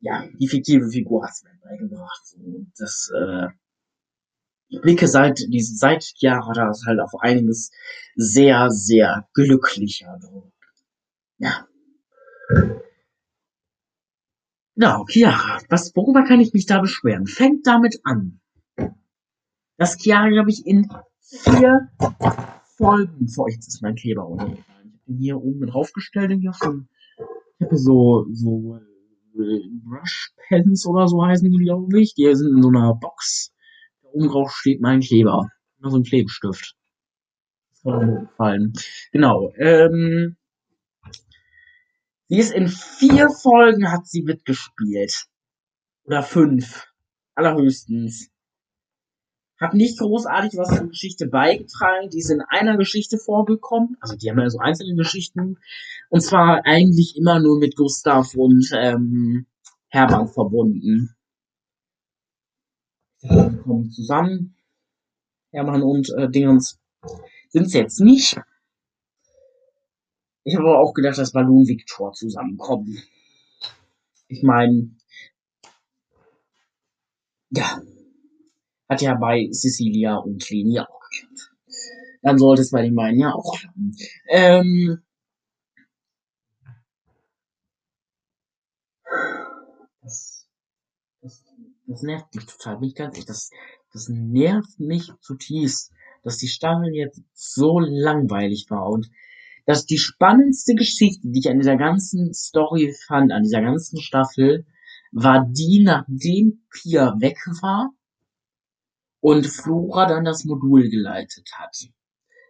ja, 0.00 0.24
die 0.38 0.48
fiktive 0.48 0.88
Figur 0.90 1.24
hat 1.24 1.32
es 1.32 1.42
mir 1.42 1.58
beigebracht. 1.60 2.26
So, 2.26 2.66
das, 2.78 3.10
äh, 3.14 3.48
ich 4.68 4.80
blicke 4.80 5.08
seit, 5.08 5.40
diese, 5.48 5.74
seit 5.74 6.04
Chiara 6.04 6.52
da 6.52 6.70
ist 6.70 6.84
halt 6.86 7.00
auf 7.00 7.12
einiges 7.20 7.70
sehr, 8.14 8.70
sehr 8.70 9.26
glücklicher. 9.32 10.18
Ja. 11.38 11.66
Ja, 14.80 15.04
Chiara, 15.08 15.58
was, 15.70 15.90
worüber 15.96 16.22
kann 16.22 16.38
ich 16.38 16.52
mich 16.52 16.66
da 16.66 16.80
beschweren? 16.80 17.26
Fängt 17.26 17.66
damit 17.66 17.98
an, 18.04 18.38
dass 19.76 19.98
Chiara, 19.98 20.28
glaube 20.28 20.50
ich, 20.50 20.64
in 20.66 20.88
vier 21.20 21.88
Folgen 22.76 23.26
vor, 23.26 23.50
jetzt 23.50 23.66
ist 23.66 23.82
mein 23.82 23.96
Kleber 23.96 24.22
runtergefallen. 24.22 24.92
Ich 24.94 25.00
habe 25.00 25.04
den 25.08 25.18
hier 25.18 25.42
oben 25.42 25.66
draufgestellt 25.66 26.30
und 26.30 26.42
hier 26.42 26.52
schon, 26.52 26.88
ich 27.58 27.66
habe 27.66 27.76
so, 27.76 28.26
so, 28.30 28.78
äh, 29.34 29.60
Brush 29.82 30.32
Pens 30.46 30.86
oder 30.86 31.08
so 31.08 31.26
heißen 31.26 31.50
die, 31.50 31.58
glaube 31.58 32.00
ich. 32.00 32.14
Die 32.14 32.32
sind 32.36 32.56
in 32.56 32.62
so 32.62 32.68
einer 32.68 32.94
Box. 32.94 33.52
Da 34.02 34.10
oben 34.12 34.28
drauf 34.28 34.52
steht 34.52 34.80
mein 34.80 35.00
Kleber. 35.00 35.48
Noch 35.80 35.90
so 35.90 35.98
ein 35.98 36.04
Klebestift. 36.04 36.76
Das 37.72 37.84
war 37.84 38.06
gefallen. 38.06 38.74
Genau, 39.10 39.52
ähm, 39.58 40.37
Sie 42.28 42.38
ist 42.38 42.52
in 42.52 42.68
vier 42.68 43.30
Folgen 43.30 43.90
hat 43.90 44.06
sie 44.06 44.22
mitgespielt. 44.22 45.26
Oder 46.04 46.22
fünf. 46.22 46.86
Allerhöchstens. 47.34 48.30
Hab 49.58 49.74
nicht 49.74 49.98
großartig 49.98 50.56
was 50.56 50.76
zur 50.76 50.88
Geschichte 50.88 51.26
beigetragen. 51.26 52.10
Die 52.10 52.18
ist 52.18 52.30
in 52.30 52.42
einer 52.42 52.76
Geschichte 52.76 53.18
vorgekommen. 53.18 53.96
Also 54.00 54.14
die 54.14 54.30
haben 54.30 54.38
ja 54.38 54.50
so 54.50 54.58
einzelne 54.58 54.94
Geschichten. 54.94 55.58
Und 56.10 56.20
zwar 56.20 56.64
eigentlich 56.64 57.16
immer 57.16 57.40
nur 57.40 57.58
mit 57.58 57.76
Gustav 57.76 58.34
und 58.34 58.70
ähm, 58.72 59.46
Hermann 59.88 60.28
verbunden. 60.28 61.16
Die 63.22 63.28
kommen 63.28 63.90
zusammen. 63.90 64.54
Hermann 65.50 65.82
und 65.82 66.10
äh, 66.10 66.30
Dingens 66.30 66.78
sind 67.48 67.66
es 67.66 67.72
jetzt 67.72 68.00
nicht. 68.00 68.38
Ich 70.48 70.56
habe 70.56 70.66
aber 70.66 70.78
auch 70.78 70.94
gedacht, 70.94 71.18
dass 71.18 71.32
Balloon 71.32 71.68
Victor 71.68 72.14
zusammenkommen. 72.14 73.02
Ich 74.28 74.42
meine, 74.42 74.96
ja, 77.50 77.82
hat 78.88 79.02
ja 79.02 79.14
bei 79.16 79.50
Cecilia 79.52 80.16
und 80.16 80.48
Leni 80.48 80.80
auch 80.80 81.00
geklappt. 81.10 81.54
Dann 82.22 82.38
sollte 82.38 82.62
es 82.62 82.70
bei 82.70 82.80
den 82.80 82.94
beiden 82.94 83.20
ja 83.20 83.34
auch 83.34 83.58
klappen. 83.58 83.94
Ähm, 84.26 85.02
das, 90.00 90.48
das, 91.20 91.44
das 91.86 92.02
nervt 92.02 92.34
mich 92.34 92.46
total, 92.46 92.78
bin 92.78 92.88
ich 92.88 92.94
ganz 92.94 93.16
ehrlich. 93.16 93.26
Das, 93.26 93.50
das 93.92 94.08
nervt 94.08 94.80
mich 94.80 95.12
zutiefst, 95.20 95.92
dass 96.22 96.38
die 96.38 96.48
Staffel 96.48 96.94
jetzt 96.94 97.20
so 97.34 97.78
langweilig 97.80 98.64
war 98.70 98.88
und 98.88 99.10
dass 99.68 99.84
die 99.84 99.98
spannendste 99.98 100.74
Geschichte, 100.74 101.28
die 101.28 101.40
ich 101.40 101.50
an 101.50 101.58
dieser 101.58 101.76
ganzen 101.76 102.32
Story 102.32 102.94
fand, 103.06 103.32
an 103.32 103.42
dieser 103.42 103.60
ganzen 103.60 104.00
Staffel, 104.00 104.64
war 105.12 105.46
die, 105.46 105.82
nachdem 105.84 106.62
Pia 106.72 107.14
weg 107.20 107.36
war 107.60 107.90
und 109.20 109.46
Flora 109.46 110.06
dann 110.06 110.24
das 110.24 110.46
Modul 110.46 110.88
geleitet 110.88 111.50
hat. 111.52 111.76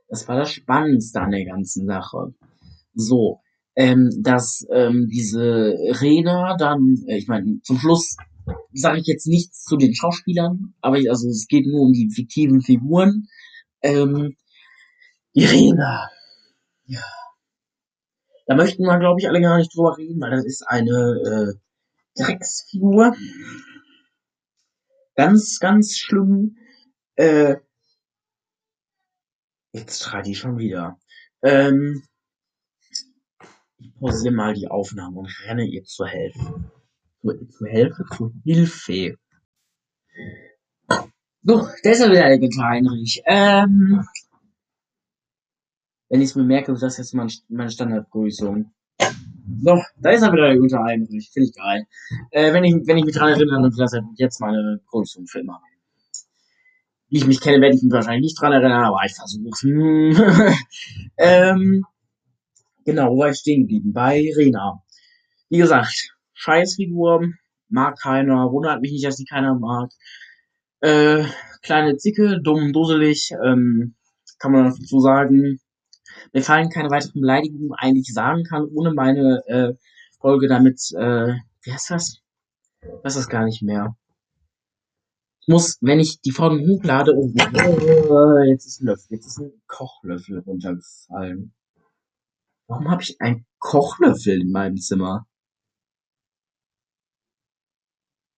Das 0.06 0.28
war 0.28 0.37
das 0.37 0.52
Spannendste 0.52 1.20
an 1.20 1.32
der 1.32 1.44
ganzen 1.44 1.87
Sache. 1.87 2.34
So, 2.94 3.40
ähm, 3.75 4.10
dass 4.22 4.64
ähm, 4.72 5.08
diese 5.12 5.75
Rena 6.00 6.56
dann, 6.56 7.02
äh, 7.08 7.16
ich 7.16 7.26
meine, 7.26 7.58
zum 7.64 7.78
Schluss 7.78 8.16
sage 8.72 9.00
ich 9.00 9.08
jetzt 9.08 9.26
nichts 9.26 9.64
zu 9.64 9.76
den 9.76 9.92
Schauspielern, 9.92 10.72
aber 10.80 10.98
ich, 10.98 11.10
also 11.10 11.28
es 11.28 11.48
geht 11.48 11.66
nur 11.66 11.80
um 11.80 11.92
die 11.92 12.12
fiktiven 12.14 12.60
Figuren. 12.60 13.26
Ähm, 13.82 14.37
Irena, 15.32 16.10
ja. 16.88 17.02
Da 18.47 18.54
möchten 18.54 18.83
wir, 18.83 18.99
glaube 18.99 19.21
ich, 19.21 19.28
alle 19.28 19.40
gar 19.42 19.59
nicht 19.59 19.75
drüber 19.75 19.97
reden, 19.99 20.21
weil 20.21 20.30
das 20.30 20.45
ist 20.47 20.62
eine 20.66 21.54
äh, 21.54 22.23
Drecksfigur. 22.23 23.14
Ganz, 25.14 25.59
ganz 25.61 25.99
schlimm. 25.99 26.57
Äh, 27.16 27.57
jetzt 29.73 30.02
schreit 30.02 30.26
die 30.26 30.35
schon 30.35 30.57
wieder. 30.57 30.99
Ähm, 31.42 32.02
ich 33.78 33.95
pausiere 34.00 34.35
mal 34.35 34.54
die 34.54 34.68
Aufnahme 34.68 35.18
und 35.18 35.40
renne 35.45 35.66
ihr 35.66 35.85
zur 35.85 36.09
Hilfe. 36.09 36.73
Zur, 37.21 37.49
zur 37.50 37.68
Hilfe, 37.68 38.04
zur 38.16 38.33
Hilfe. 38.45 39.18
So, 41.42 41.68
ja 42.00 42.11
wieder 42.11 42.23
der 42.23 42.64
Heinrich. 42.64 43.23
Ähm, 43.26 44.04
wenn 46.09 46.21
ich 46.21 46.31
es 46.31 46.35
mir 46.37 46.45
merke, 46.45 46.73
ist 46.73 46.83
das 46.83 46.99
jetzt 46.99 47.15
meine 47.15 47.71
Standardgrüßung. 47.71 48.73
So, 49.62 49.83
da 50.00 50.11
ist 50.11 50.23
er 50.23 50.33
wieder, 50.33 50.49
der 50.49 50.59
gute 50.59 50.79
Heinrich. 50.79 51.31
Finde 51.33 51.49
ich 51.49 51.57
geil. 51.57 51.87
Äh, 52.31 52.53
wenn, 52.53 52.65
ich, 52.65 52.75
wenn 52.87 52.99
ich 52.99 53.05
mich 53.05 53.15
daran 53.15 53.33
erinnere, 53.33 53.62
dann 53.62 53.71
ist 53.71 53.79
das 53.79 53.93
jetzt 54.17 54.41
meine 54.41 54.81
Grüßung 54.87 55.27
für 55.27 55.41
immer. 55.41 55.61
Wie 57.09 57.19
ich 57.19 57.27
mich 57.27 57.41
kenne, 57.41 57.61
werde 57.62 57.77
ich 57.77 57.83
mich 57.83 57.93
wahrscheinlich 57.93 58.23
nicht 58.23 58.41
dran 58.41 58.53
erinnern, 58.53 58.85
aber 58.85 59.00
ich 59.07 59.15
versuch's. 59.15 59.62
ähm, 61.17 61.85
genau, 62.85 63.12
wo 63.12 63.21
war 63.21 63.31
ich 63.31 63.38
stehen 63.38 63.62
geblieben? 63.62 63.93
Bei 63.93 64.31
Rena. 64.37 64.83
Wie 65.49 65.59
gesagt, 65.59 66.15
Scheißfigur, 66.35 67.33
mag 67.69 67.99
keiner, 67.99 68.53
wundert 68.53 68.83
mich 68.83 68.93
nicht, 68.93 69.07
dass 69.07 69.17
sie 69.17 69.25
keiner 69.25 69.59
mag. 69.59 69.91
Äh, 70.81 71.25
kleine 71.62 71.97
Zicke, 71.97 72.41
dumm, 72.43 72.73
dusselig, 72.73 73.31
ähm, 73.45 73.95
kann 74.38 74.53
man 74.53 74.65
dazu 74.65 75.00
sagen. 75.00 75.61
Mir 76.32 76.42
fallen 76.42 76.70
keine 76.70 76.90
weiteren 76.90 77.20
Beleidigungen 77.20 77.72
ein, 77.76 77.94
die 77.94 78.00
ich 78.00 78.12
sagen 78.12 78.44
kann, 78.44 78.64
ohne 78.66 78.92
meine 78.92 79.42
äh, 79.46 79.75
Folge 80.20 80.48
damit, 80.48 80.80
äh, 80.96 81.34
wie 81.62 81.72
heißt 81.72 81.90
das? 81.90 82.20
Weiß 83.02 83.14
das 83.14 83.28
gar 83.28 83.44
nicht 83.44 83.62
mehr. 83.62 83.96
Ich 85.40 85.48
muss, 85.48 85.78
wenn 85.80 86.00
ich 86.00 86.20
die 86.20 86.30
Folgen 86.30 86.66
hochlade, 86.68 87.14
oh, 87.16 87.32
oh, 87.34 88.38
jetzt 88.44 88.66
ist 88.66 88.80
ein 88.80 88.87
Löffel, 88.87 89.06
jetzt 89.10 89.26
ist 89.26 89.38
ein 89.38 89.52
Kochlöffel 89.66 90.40
runtergefallen. 90.40 91.54
Warum 92.66 92.90
habe 92.90 93.02
ich 93.02 93.20
einen 93.20 93.46
Kochlöffel 93.58 94.42
in 94.42 94.50
meinem 94.50 94.76
Zimmer? 94.76 95.26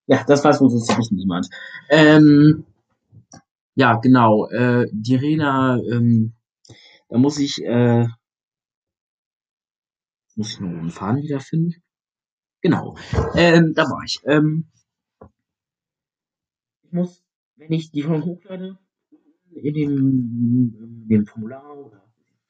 Ja, 0.06 0.25
das 0.25 0.44
weiß 0.44 0.60
wohl 0.60 0.70
sonst 0.70 0.96
nicht 0.99 1.12
niemand. 1.12 1.49
Ähm, 1.88 2.64
ja, 3.76 3.94
genau. 3.94 4.49
Äh, 4.49 4.88
die 4.92 5.14
Rena, 5.14 5.78
ähm, 5.78 6.34
da 7.11 7.19
muss 7.19 7.38
ich, 7.38 7.62
äh, 7.64 8.07
muss 10.37 10.52
ich 10.52 10.61
nur 10.61 10.71
einen 10.71 10.90
Faden 10.90 11.23
wiederfinden. 11.23 11.75
Genau. 12.62 12.97
Ähm, 13.35 13.73
da 13.75 13.83
war 13.85 14.02
ich. 14.05 14.21
Ähm, 14.25 14.71
ich 16.83 16.93
muss, 16.93 17.23
wenn 17.57 17.73
ich 17.73 17.90
die 17.90 18.02
Folge 18.02 18.25
hochlade, 18.26 18.79
in 19.50 19.75
dem, 19.75 20.75
in 20.79 21.09
dem 21.09 21.26
Formular 21.26 21.76
oder 21.76 22.02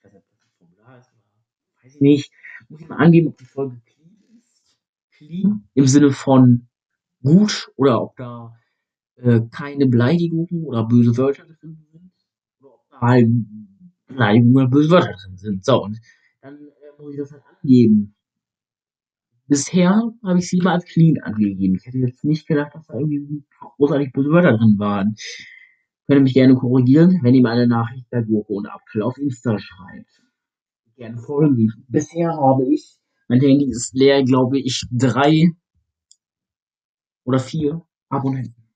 was 0.02 0.12
das 0.12 0.23
Formular 0.59 0.99
ist, 0.99 1.11
oder 1.11 1.85
weiß 1.85 1.95
ich 1.95 2.00
nicht, 2.00 2.33
muss 2.69 2.83
ich 2.83 2.88
mal 2.88 2.97
angeben, 2.99 3.29
ob 3.29 3.38
die 3.38 3.45
Folge 3.47 3.81
clean 3.87 4.23
ist. 4.38 4.79
Clean 5.12 5.69
im 5.75 5.87
Sinne 5.87 6.11
von 6.11 6.69
gut 7.23 7.73
oder 7.76 8.02
ob 8.02 8.17
da 8.17 8.55
äh, 9.17 9.40
keine 9.50 9.87
Beleidigungen 9.87 10.64
oder 10.64 10.85
böse 10.85 11.17
Wörter 11.17 11.45
drin 11.47 11.87
sind. 11.90 12.12
Oder 12.61 12.75
ob 12.75 12.90
da 12.90 13.00
halt 13.00 13.29
Beleidigungen 14.11 14.71
böse 14.71 14.90
Wörter 14.90 15.12
drin 15.12 15.37
sind. 15.37 15.64
So, 15.64 15.85
und 15.85 15.99
dann 16.43 16.55
äh, 16.55 17.02
muss 17.02 17.12
ich 17.12 17.19
das 17.19 17.33
halt 17.33 17.43
angeben. 17.62 18.14
Bisher 19.47 20.02
habe 20.25 20.38
ich 20.38 20.49
sie 20.49 20.59
immer 20.59 20.73
als 20.73 20.85
clean 20.85 21.19
angegeben. 21.23 21.75
Ich 21.76 21.87
hätte 21.87 21.99
jetzt 21.99 22.25
nicht 22.25 22.47
gedacht, 22.47 22.75
dass 22.75 22.87
da 22.87 22.95
irgendwie 22.95 23.45
großartig 23.76 24.12
böse 24.12 24.31
Wörter 24.31 24.57
drin 24.57 24.79
waren. 24.79 25.17
Könnt 26.07 26.21
ihr 26.21 26.23
mich 26.23 26.35
gerne 26.35 26.55
korrigieren, 26.55 27.19
wenn 27.23 27.35
ihr 27.35 27.43
mir 27.43 27.50
eine 27.50 27.67
Nachricht 27.67 28.09
bei 28.11 28.23
Gurke 28.23 28.52
und 28.52 28.67
Apfel 28.69 29.02
auf 29.02 29.19
Insta 29.19 29.59
schreibt. 29.59 30.23
Gerne 30.97 31.19
folgen. 31.19 31.73
Bisher 31.88 32.31
habe 32.31 32.73
ich, 32.73 32.99
mein 33.29 33.40
Handy 33.40 33.71
ist 33.71 33.95
leer, 33.95 34.23
glaube 34.23 34.59
ich, 34.59 34.85
drei 34.90 35.52
oder 37.25 37.38
vier 37.38 37.83
Abonnenten. 38.09 38.69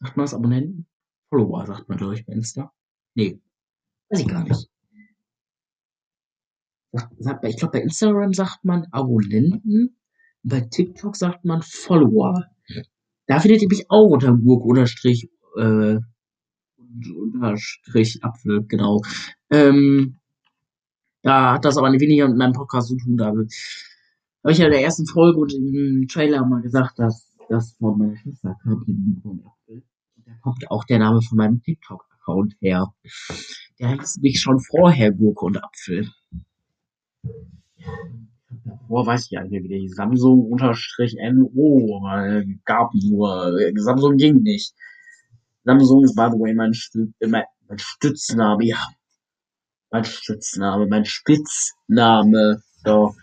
Sagt 0.00 0.16
man 0.16 0.24
das 0.24 0.34
Abonnenten? 0.34 0.86
Follower, 1.28 1.66
sagt 1.66 1.88
man, 1.88 1.98
glaube 1.98 2.14
ich, 2.14 2.26
bei 2.26 2.32
Insta. 2.32 2.72
Nee. 3.14 3.40
Weiß 4.14 4.20
ich 4.20 4.28
gar 4.28 4.44
nicht. 4.44 4.70
Ich 7.42 7.56
glaube, 7.56 7.72
bei 7.72 7.80
Instagram 7.80 8.32
sagt 8.32 8.64
man 8.64 8.86
Abonnenten. 8.92 9.96
Bei 10.44 10.60
TikTok 10.60 11.16
sagt 11.16 11.44
man 11.44 11.62
Follower. 11.62 12.44
Da 13.26 13.40
findet 13.40 13.62
ihr 13.62 13.68
mich 13.68 13.86
auch 13.88 14.06
unter 14.06 14.32
Gurke 14.36 14.68
unterstrich, 14.68 15.28
äh, 15.58 15.98
unterstrich 17.16 18.22
Apfel, 18.22 18.64
genau. 18.68 19.00
Ähm, 19.50 20.20
da 21.22 21.54
hat 21.54 21.64
das 21.64 21.76
aber 21.76 21.90
weniger 21.90 22.28
mit 22.28 22.36
meinem 22.36 22.52
Podcast 22.52 22.88
zu 22.88 22.96
tun. 22.96 23.16
Da 23.16 23.26
habe 23.26 23.48
ich 23.48 24.58
ja 24.58 24.66
in 24.66 24.72
der 24.72 24.82
ersten 24.82 25.06
Folge 25.06 25.40
und 25.40 25.52
im 25.52 26.06
Trailer 26.06 26.46
mal 26.46 26.62
gesagt, 26.62 27.00
dass 27.00 27.34
das 27.48 27.72
von 27.78 27.98
meiner 27.98 28.16
Schwester. 28.16 28.56
Und 28.64 29.42
da 30.24 30.34
kommt 30.42 30.70
auch 30.70 30.84
der 30.84 31.00
Name 31.00 31.20
von 31.22 31.38
meinem 31.38 31.62
TikTok-Account 31.62 32.54
her. 32.60 32.94
Der 33.80 33.88
hieß 33.88 34.18
mich 34.22 34.40
schon 34.40 34.60
vorher 34.60 35.10
Gurke 35.12 35.46
und 35.46 35.62
Apfel. 35.62 36.08
Davor 38.64 39.06
weiß 39.06 39.24
ich 39.24 39.30
ja 39.32 39.42
nicht 39.42 39.68
wie 39.68 39.80
hieß. 39.80 39.96
Samsung 39.96 40.50
unterstrich 40.50 41.16
NO, 41.20 42.00
gab 42.64 42.94
nur, 42.94 43.52
Samsung 43.76 44.16
ging 44.16 44.42
nicht. 44.42 44.74
Samsung 45.64 46.04
ist 46.04 46.14
by 46.14 46.28
the 46.30 46.38
way 46.38 46.54
mein, 46.54 46.72
mein, 47.20 47.44
mein 47.68 47.78
Stützname, 47.78 48.64
ja. 48.64 48.78
Mein 49.90 50.04
Stützname, 50.04 50.86
mein 50.86 51.04
Spitzname, 51.04 52.62
so. 52.84 53.14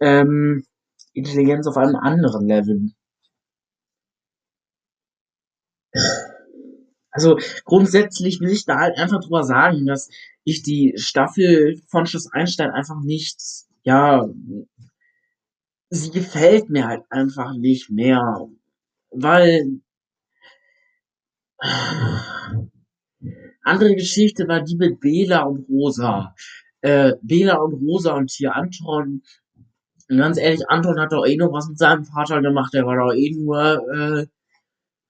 Ähm, 0.00 0.64
Intelligenz 1.12 1.66
auf 1.66 1.76
einem 1.76 1.96
anderen 1.96 2.46
Level. 2.46 2.92
Also 7.16 7.38
grundsätzlich 7.64 8.40
will 8.40 8.50
ich 8.50 8.66
da 8.66 8.76
halt 8.76 8.98
einfach 8.98 9.20
drüber 9.20 9.42
sagen, 9.42 9.86
dass 9.86 10.10
ich 10.44 10.62
die 10.62 10.92
Staffel 10.96 11.80
von 11.88 12.04
Schuss 12.04 12.30
Einstein 12.30 12.70
einfach 12.72 13.00
nicht, 13.02 13.40
ja, 13.84 14.28
sie 15.88 16.10
gefällt 16.10 16.68
mir 16.68 16.86
halt 16.86 17.04
einfach 17.08 17.54
nicht 17.56 17.90
mehr, 17.90 18.46
weil 19.10 19.80
andere 23.62 23.94
Geschichte 23.94 24.46
war 24.46 24.62
die 24.62 24.76
mit 24.76 25.00
Bela 25.00 25.44
und 25.44 25.66
Rosa. 25.70 26.34
Äh, 26.82 27.14
Bela 27.22 27.56
und 27.56 27.72
Rosa 27.80 28.12
und 28.14 28.30
hier 28.30 28.54
Anton. 28.54 29.22
Und 30.10 30.18
ganz 30.18 30.36
ehrlich, 30.36 30.68
Anton 30.68 31.00
hat 31.00 31.12
doch 31.12 31.24
eh 31.24 31.36
nur 31.36 31.50
was 31.50 31.66
mit 31.66 31.78
seinem 31.78 32.04
Vater 32.04 32.42
gemacht. 32.42 32.74
Der 32.74 32.84
war 32.84 32.96
doch 32.96 33.14
eh 33.14 33.30
nur, 33.30 33.82
äh, 33.94 34.26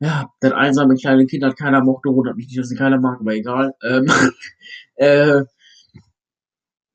ja, 0.00 0.30
das 0.40 0.52
einsame 0.52 0.94
kleine 0.96 1.26
Kind 1.26 1.44
hat 1.44 1.56
keiner 1.56 1.82
mochte, 1.82 2.10
wundert 2.10 2.36
mich 2.36 2.46
nicht, 2.48 2.58
dass 2.58 2.70
ihn 2.70 2.78
keiner 2.78 3.00
mag, 3.00 3.20
aber 3.20 3.34
egal. 3.34 3.74
Ähm, 3.82 4.06
äh, 4.96 5.42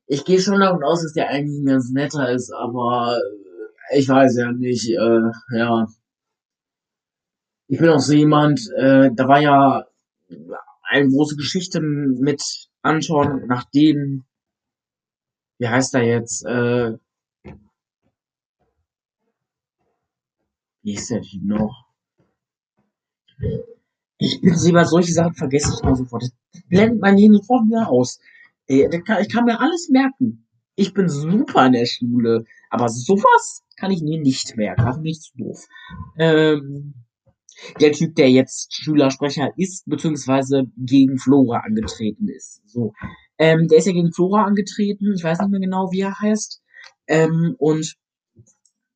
ich 0.06 0.24
gehe 0.24 0.40
schon 0.40 0.60
davon 0.60 0.84
aus, 0.84 1.02
dass 1.02 1.12
der 1.12 1.28
eigentlich 1.28 1.62
ein 1.62 1.66
ganz 1.66 1.90
netter 1.90 2.30
ist, 2.30 2.52
aber 2.52 3.18
ich 3.94 4.08
weiß 4.08 4.36
ja 4.36 4.52
nicht, 4.52 4.88
äh, 4.90 5.20
ja. 5.56 5.86
Ich 7.68 7.78
bin 7.78 7.88
auch 7.88 8.00
so 8.00 8.12
jemand, 8.12 8.60
äh, 8.76 9.10
da 9.14 9.28
war 9.28 9.40
ja 9.40 9.86
eine 10.82 11.08
große 11.08 11.36
Geschichte 11.36 11.80
mit 11.80 12.68
Anton, 12.82 13.46
nachdem, 13.46 14.24
wie 15.58 15.68
heißt 15.68 15.94
er 15.94 16.02
jetzt, 16.02 16.44
äh, 16.44 16.98
wie 20.82 20.94
ist 20.94 21.10
der 21.10 21.22
Typ 21.22 21.42
noch? 21.44 21.91
Ich 24.18 24.40
bin 24.40 24.56
so 24.56 24.68
über 24.68 24.84
solche 24.84 25.12
Sachen 25.12 25.34
vergesse 25.34 25.72
ich 25.74 25.82
immer 25.82 25.96
sofort. 25.96 26.22
Das 26.22 26.62
blendet 26.68 27.00
mein 27.00 27.16
Leben 27.16 27.34
sofort 27.34 27.66
wieder 27.66 27.88
aus. 27.88 28.20
Kann, 28.68 29.22
ich 29.22 29.28
kann 29.28 29.44
mir 29.44 29.60
alles 29.60 29.88
merken. 29.90 30.46
Ich 30.76 30.94
bin 30.94 31.08
super 31.08 31.66
in 31.66 31.72
der 31.72 31.86
Schule. 31.86 32.44
Aber 32.70 32.88
sowas 32.88 33.62
kann 33.76 33.90
ich 33.90 34.00
mir 34.02 34.20
nicht 34.20 34.56
merken. 34.56 35.02
Bin 35.02 35.06
ich 35.06 35.20
zu 35.20 35.36
doof. 35.36 35.66
Ähm, 36.18 36.94
der 37.80 37.92
Typ, 37.92 38.14
der 38.14 38.30
jetzt 38.30 38.74
Schülersprecher 38.74 39.52
ist, 39.56 39.84
beziehungsweise 39.86 40.64
gegen 40.76 41.18
Flora 41.18 41.58
angetreten 41.58 42.28
ist. 42.28 42.62
So. 42.66 42.92
Ähm, 43.38 43.68
der 43.68 43.78
ist 43.78 43.86
ja 43.86 43.92
gegen 43.92 44.12
Flora 44.12 44.44
angetreten. 44.44 45.12
Ich 45.14 45.24
weiß 45.24 45.40
nicht 45.40 45.50
mehr 45.50 45.60
genau, 45.60 45.90
wie 45.90 46.00
er 46.00 46.18
heißt. 46.18 46.62
Ähm, 47.08 47.54
und 47.58 47.96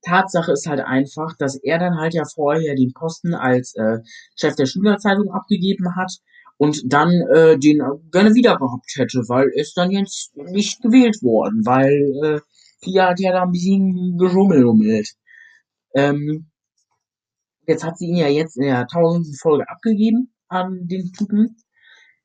Tatsache 0.06 0.52
ist 0.52 0.66
halt 0.66 0.80
einfach, 0.80 1.36
dass 1.38 1.56
er 1.56 1.78
dann 1.78 1.98
halt 1.98 2.14
ja 2.14 2.24
vorher 2.24 2.74
den 2.74 2.92
Posten 2.92 3.34
als 3.34 3.74
äh, 3.74 3.98
Chef 4.36 4.54
der 4.54 4.66
Schülerzeitung 4.66 5.30
abgegeben 5.30 5.96
hat 5.96 6.12
und 6.58 6.82
dann 6.86 7.10
äh, 7.34 7.58
den 7.58 7.82
gerne 8.12 8.34
wieder 8.34 8.56
gehabt 8.56 8.92
hätte, 8.96 9.18
weil 9.28 9.48
er 9.48 9.62
ist 9.62 9.76
dann 9.76 9.90
jetzt 9.90 10.36
nicht 10.36 10.80
gewählt 10.80 11.22
worden, 11.22 11.66
weil 11.66 11.92
äh, 12.22 12.40
Pia 12.82 13.10
hat 13.10 13.20
ja 13.20 13.32
da 13.32 13.42
ein 13.42 13.52
bisschen 13.52 14.16
geschummelt. 14.16 15.14
Ähm, 15.94 16.50
jetzt 17.66 17.84
hat 17.84 17.98
sie 17.98 18.06
ihn 18.06 18.16
ja 18.16 18.28
jetzt 18.28 18.56
in 18.56 18.64
der 18.64 18.86
tausendsten 18.86 19.36
Folge 19.38 19.68
abgegeben 19.68 20.32
an 20.48 20.86
den 20.86 21.12
Typen. 21.12 21.56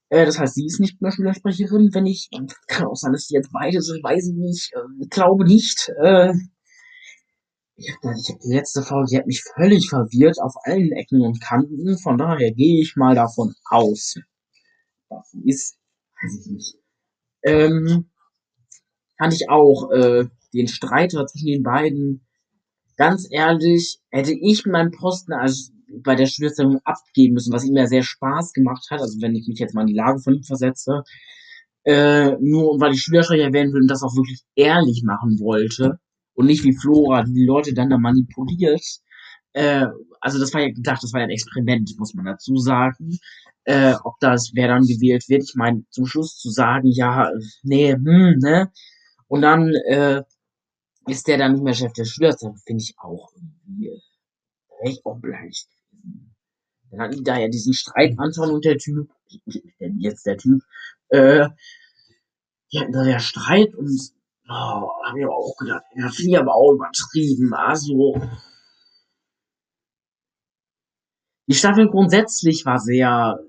Äh, 0.10 0.26
das 0.26 0.40
heißt, 0.40 0.56
sie 0.56 0.66
ist 0.66 0.80
nicht 0.80 1.02
mehr 1.02 1.12
Schülersprecherin. 1.12 1.94
Wenn 1.94 2.06
ich, 2.06 2.30
kann 2.68 2.88
auch 2.88 2.96
sein, 2.96 3.14
dass 3.14 3.28
sie 3.28 3.36
jetzt 3.36 3.52
beide 3.52 3.82
sind, 3.82 4.04
weiß 4.04 4.28
ich 4.28 4.36
nicht, 4.36 4.72
äh, 4.74 5.08
glaube 5.10 5.46
nicht. 5.46 5.90
Äh, 6.02 6.34
ich 7.82 7.92
habe 7.96 8.14
hab 8.14 8.40
die 8.40 8.54
letzte 8.54 8.84
Folge, 8.84 9.08
die 9.12 9.18
hat 9.18 9.28
mich 9.28 9.44
völlig 9.56 9.90
verwirrt 9.90 10.40
auf 10.40 10.54
allen 10.64 10.92
Ecken 10.92 11.22
und 11.22 11.42
Kanten. 11.42 11.98
Von 11.98 12.18
daher 12.18 12.52
gehe 12.52 12.82
ich 12.82 12.96
mal 12.96 13.16
davon 13.16 13.54
aus. 13.66 14.16
Das 15.10 15.34
ist, 15.44 15.78
weiß 16.22 16.40
ich 16.40 16.52
nicht. 16.52 16.76
Ähm, 17.44 18.10
fand 19.18 19.34
ich 19.34 19.50
auch 19.50 19.90
äh, 19.92 20.26
den 20.54 20.68
Streit 20.68 21.12
zwischen 21.12 21.48
den 21.48 21.64
beiden. 21.64 22.26
Ganz 22.98 23.28
ehrlich, 23.32 24.00
hätte 24.10 24.34
ich 24.34 24.66
meinen 24.66 24.92
Posten 24.92 25.34
als 25.34 25.72
bei 26.04 26.16
der 26.16 26.28
Schülerzeitung 26.28 26.80
abgeben 26.84 27.34
müssen, 27.34 27.52
was 27.52 27.66
ihm 27.66 27.76
ja 27.76 27.88
sehr 27.88 28.04
Spaß 28.04 28.54
gemacht 28.54 28.88
hat, 28.92 29.02
also 29.02 29.20
wenn 29.22 29.36
ich 29.36 29.48
mich 29.48 29.60
jetzt 29.60 29.74
mal 29.74 29.82
in 29.82 29.88
die 29.88 29.94
Lage 29.94 30.20
von 30.20 30.36
ihm 30.36 30.44
versetze, 30.44 31.04
äh, 31.84 32.38
nur 32.40 32.80
weil 32.80 32.94
ich 32.94 33.02
Schülersprecher 33.02 33.52
werden 33.52 33.74
will 33.74 33.82
und 33.82 33.88
das 33.88 34.04
auch 34.04 34.16
wirklich 34.16 34.44
ehrlich 34.56 35.04
machen 35.04 35.40
wollte, 35.40 36.00
und 36.34 36.46
nicht 36.48 36.64
wie 36.64 36.76
Flora, 36.76 37.24
die 37.24 37.46
Leute 37.46 37.74
dann 37.74 37.90
da 37.90 37.98
manipuliert, 37.98 38.84
äh, 39.54 39.88
also 40.22 40.40
das 40.40 40.54
war 40.54 40.62
ja 40.62 40.70
gedacht, 40.70 41.04
das 41.04 41.14
war 41.14 41.22
ja 41.22 41.26
ein 41.26 41.32
Experiment, 41.32 41.94
muss 41.98 42.14
man 42.14 42.26
dazu 42.26 42.56
sagen. 42.58 43.18
Äh, 43.64 43.94
ob 44.04 44.20
das, 44.20 44.52
wer 44.56 44.68
dann 44.68 44.84
gewählt 44.84 45.30
wird. 45.30 45.44
Ich 45.44 45.56
meine, 45.56 45.84
zum 45.90 46.06
Schluss 46.08 46.38
zu 46.38 46.50
sagen, 46.50 46.88
ja, 46.88 47.30
nee, 47.64 47.94
hm, 47.94 48.40
ne? 48.40 48.72
Und 49.28 49.42
dann 49.44 49.72
äh, 49.88 50.24
ist 51.08 51.28
der 51.28 51.38
dann 51.38 51.54
nicht 51.54 51.64
mehr 51.64 51.74
Chef 51.74 51.94
des 51.94 52.10
Schülers, 52.10 52.38
dann 52.38 52.56
finde 52.58 52.84
ich 52.84 52.96
auch 52.98 53.32
irgendwie, 53.36 53.92
da 54.68 54.76
wäre 54.82 54.94
ich 54.94 55.06
auch 55.06 55.20
beleidigt 55.20 55.70
gewesen. 55.92 56.36
Dann 56.90 57.02
hatten 57.02 57.18
die 57.18 57.24
da 57.24 57.38
ja 57.38 57.48
diesen 57.48 57.74
Streit, 57.74 58.16
Anton 58.18 58.52
und 58.52 58.66
der 58.66 58.78
Typ, 58.78 59.10
jetzt 59.80 60.26
der 60.26 60.38
Typ, 60.38 60.62
äh, 61.10 61.48
die 62.72 62.80
hatten 62.80 62.94
da 62.94 63.04
der 63.04 63.20
Streit 63.20 63.76
und 63.76 64.12
oh, 64.52 64.90
hab 65.06 65.16
ich 65.16 65.24
aber 65.24 65.36
auch 65.36 65.56
gedacht, 65.58 65.84
ja, 65.96 66.10
finde 66.10 66.32
ich 66.32 66.38
aber 66.38 66.56
auch 66.56 66.74
übertrieben. 66.74 67.54
Also 67.54 68.16
die 71.48 71.56
Staffel 71.56 71.90
grundsätzlich 71.90 72.66
war 72.66 72.80
sehr 72.80 73.40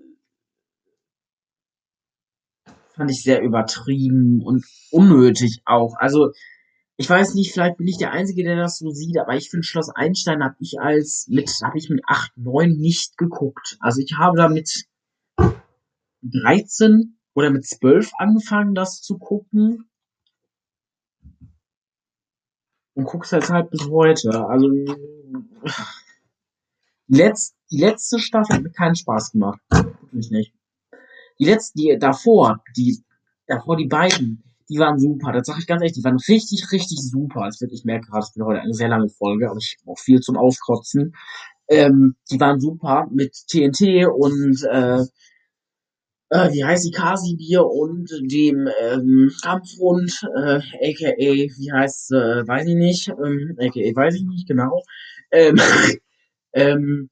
fand 2.94 3.10
ich 3.10 3.22
sehr 3.22 3.42
übertrieben 3.42 4.42
und 4.44 4.64
unnötig 4.90 5.62
auch. 5.64 5.94
Also 5.96 6.30
ich 6.96 7.08
weiß 7.08 7.34
nicht, 7.34 7.52
vielleicht 7.52 7.78
bin 7.78 7.88
ich 7.88 7.96
der 7.98 8.12
Einzige, 8.12 8.44
der 8.44 8.56
das 8.56 8.78
so 8.78 8.90
sieht, 8.90 9.18
aber 9.18 9.34
ich 9.34 9.50
finde 9.50 9.66
Schloss 9.66 9.88
Einstein 9.88 10.44
habe 10.44 10.56
ich 10.60 10.78
als 10.78 11.26
mit 11.28 11.50
habe 11.64 11.78
ich 11.78 11.88
mit 11.88 12.02
8, 12.06 12.32
9 12.36 12.76
nicht 12.76 13.16
geguckt. 13.16 13.76
Also 13.80 14.00
ich 14.00 14.16
habe 14.18 14.36
da 14.36 14.48
mit 14.48 14.84
13 16.22 17.18
oder 17.34 17.50
mit 17.50 17.66
12 17.66 18.10
angefangen, 18.18 18.74
das 18.74 19.00
zu 19.00 19.18
gucken. 19.18 19.88
Und 22.94 23.04
guck's 23.04 23.30
jetzt 23.30 23.50
halt 23.50 23.70
bis 23.70 23.88
heute. 23.88 24.46
Also 24.46 24.68
die, 24.68 24.94
letz, 27.08 27.54
die 27.70 27.78
letzte 27.78 28.18
Staffel 28.18 28.56
hat 28.56 28.62
mir 28.62 28.70
keinen 28.70 28.96
Spaß 28.96 29.32
gemacht. 29.32 29.60
Wirklich 29.70 30.30
nicht. 30.30 30.54
Die 31.38 31.46
letzte, 31.46 31.78
die 31.78 31.98
davor, 31.98 32.62
die 32.76 33.02
davor 33.46 33.76
die 33.76 33.86
beiden, 33.86 34.44
die 34.68 34.78
waren 34.78 34.98
super. 34.98 35.32
Das 35.32 35.46
sage 35.46 35.60
ich 35.60 35.66
ganz 35.66 35.82
ehrlich, 35.82 35.94
die 35.94 36.04
waren 36.04 36.18
richtig, 36.28 36.70
richtig 36.72 36.98
super. 37.00 37.46
Es 37.46 37.60
wird, 37.60 37.72
ich 37.72 37.84
merke 37.84 38.06
gerade, 38.06 38.24
es 38.24 38.36
wird 38.36 38.46
heute 38.46 38.60
eine 38.60 38.74
sehr 38.74 38.88
lange 38.88 39.08
Folge, 39.08 39.50
aber 39.50 39.58
ich 39.58 39.78
habe 39.80 39.92
auch 39.92 39.98
viel 39.98 40.20
zum 40.20 40.36
Auskotzen. 40.36 41.14
Ähm, 41.68 42.16
die 42.30 42.40
waren 42.40 42.60
super 42.60 43.06
mit 43.10 43.32
TNT 43.48 44.06
und 44.06 44.62
äh, 44.70 45.04
äh, 46.32 46.50
wie 46.52 46.64
heißt 46.64 46.86
die 46.86 46.92
Kasi-Bier 46.92 47.66
und 47.66 48.10
dem 48.22 48.66
ähm, 48.80 49.30
Kampfhund, 49.42 50.10
äh, 50.34 50.56
aka, 50.56 51.14
wie 51.18 51.72
heißt 51.72 52.12
äh, 52.12 52.48
weiß 52.48 52.66
ich 52.68 52.74
nicht, 52.74 53.08
ähm, 53.08 53.54
aka 53.58 53.80
weiß 53.94 54.14
ich 54.14 54.24
nicht, 54.24 54.48
genau. 54.48 54.82
Ähm, 55.30 55.56
ähm, 56.54 57.10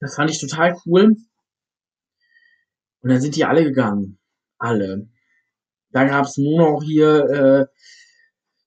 das 0.00 0.16
fand 0.16 0.30
ich 0.30 0.40
total 0.40 0.76
cool. 0.84 1.16
Und 3.02 3.08
dann 3.08 3.20
sind 3.20 3.36
die 3.36 3.44
alle 3.44 3.62
gegangen. 3.62 4.18
Alle. 4.58 5.08
Dann 5.92 6.08
gab's 6.08 6.38
nur 6.38 6.58
noch 6.58 6.82
hier 6.82 7.24
äh, 7.30 7.66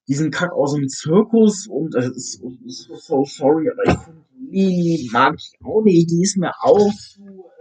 diesen 0.07 0.31
Kack 0.31 0.53
aus 0.53 0.75
dem 0.75 0.87
Zirkus 0.87 1.67
und 1.67 1.93
ist, 1.95 2.41
ist 2.65 2.89
so 3.05 3.25
sorry, 3.25 3.69
aber 3.69 3.83
ich 3.83 3.99
finde 3.99 4.25
Lili 4.49 5.09
mag 5.11 5.35
ich 5.37 5.51
auch 5.61 5.81
nicht. 5.83 6.09
Die 6.09 6.21
ist 6.21 6.37
mir 6.37 6.53
auch 6.61 6.93
zu 6.93 7.21
äh, 7.21 7.54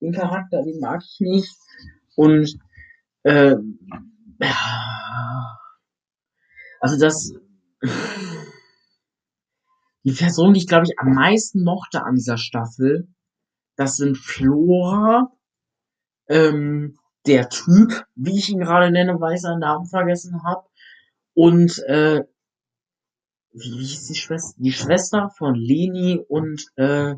den 0.00 0.12
Charakter, 0.12 0.62
den 0.62 0.80
mag 0.80 1.02
ich 1.04 1.20
nicht. 1.20 1.56
Und 2.16 2.58
äh, 3.22 3.56
also 6.80 6.98
das 6.98 7.32
die 10.04 10.12
Person, 10.12 10.54
die 10.54 10.60
ich 10.60 10.66
glaube 10.66 10.86
ich 10.86 10.98
am 10.98 11.14
meisten 11.14 11.62
mochte 11.62 12.02
an 12.02 12.14
dieser 12.14 12.38
Staffel, 12.38 13.08
das 13.76 13.96
sind 13.96 14.16
Flora, 14.16 15.30
ähm, 16.28 16.98
der 17.26 17.48
Typ, 17.48 18.06
wie 18.14 18.38
ich 18.38 18.48
ihn 18.48 18.60
gerade 18.60 18.90
nenne, 18.90 19.20
weil 19.20 19.34
ich 19.34 19.42
seinen 19.42 19.60
Namen 19.60 19.86
vergessen 19.86 20.42
habe, 20.42 20.66
und 21.34 21.78
äh, 21.86 22.24
wie, 23.52 23.78
hieß 23.78 24.06
die 24.08 24.14
Schwester? 24.14 24.54
Die 24.58 24.72
Schwester 24.72 25.30
von 25.36 25.54
Leni 25.54 26.20
und 26.28 26.66
äh, 26.76 27.14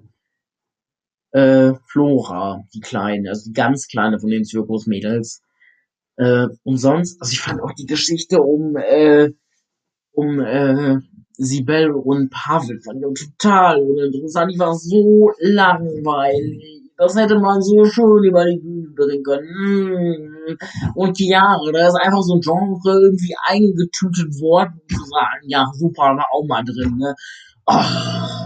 äh, 1.32 1.72
Flora, 1.86 2.64
die 2.74 2.80
kleine, 2.80 3.30
also 3.30 3.50
die 3.50 3.52
ganz 3.52 3.88
kleine 3.88 4.20
von 4.20 4.30
den 4.30 4.44
Zirkusmädels. 4.44 5.42
Äh, 6.16 6.48
und 6.62 6.76
sonst, 6.76 7.20
also 7.20 7.32
ich 7.32 7.40
fand 7.40 7.62
auch 7.62 7.72
die 7.72 7.86
Geschichte 7.86 8.42
um 8.42 8.76
äh, 8.76 9.30
um 10.12 10.40
äh, 10.40 10.98
Sibel 11.36 11.90
und 11.92 12.30
Pavel 12.30 12.80
fand 12.82 13.02
ich 13.02 13.28
total 13.38 13.80
uninteressant. 13.80 14.52
Die 14.52 14.58
war 14.58 14.74
so 14.74 15.30
langweilig. 15.40 16.82
Das 16.98 17.16
hätte 17.16 17.38
man 17.38 17.62
so 17.62 17.84
schön 17.84 18.24
über 18.24 18.44
die 18.44 18.58
Bühne 18.58 18.90
bringen 18.94 19.22
können. 19.24 20.58
Und 20.94 21.18
die 21.18 21.28
Jahre, 21.28 21.72
da 21.72 21.88
ist 21.88 21.96
einfach 22.00 22.22
so 22.22 22.34
ein 22.34 22.40
Genre 22.40 23.00
irgendwie 23.00 23.34
eingetütet 23.44 24.40
worden, 24.40 24.80
zu 24.88 24.98
sagen, 24.98 25.48
ja, 25.48 25.64
super, 25.74 26.02
war 26.02 26.26
auch 26.32 26.46
mal 26.46 26.62
drin, 26.62 26.98
ne? 26.98 27.14
Oh. 27.66 28.41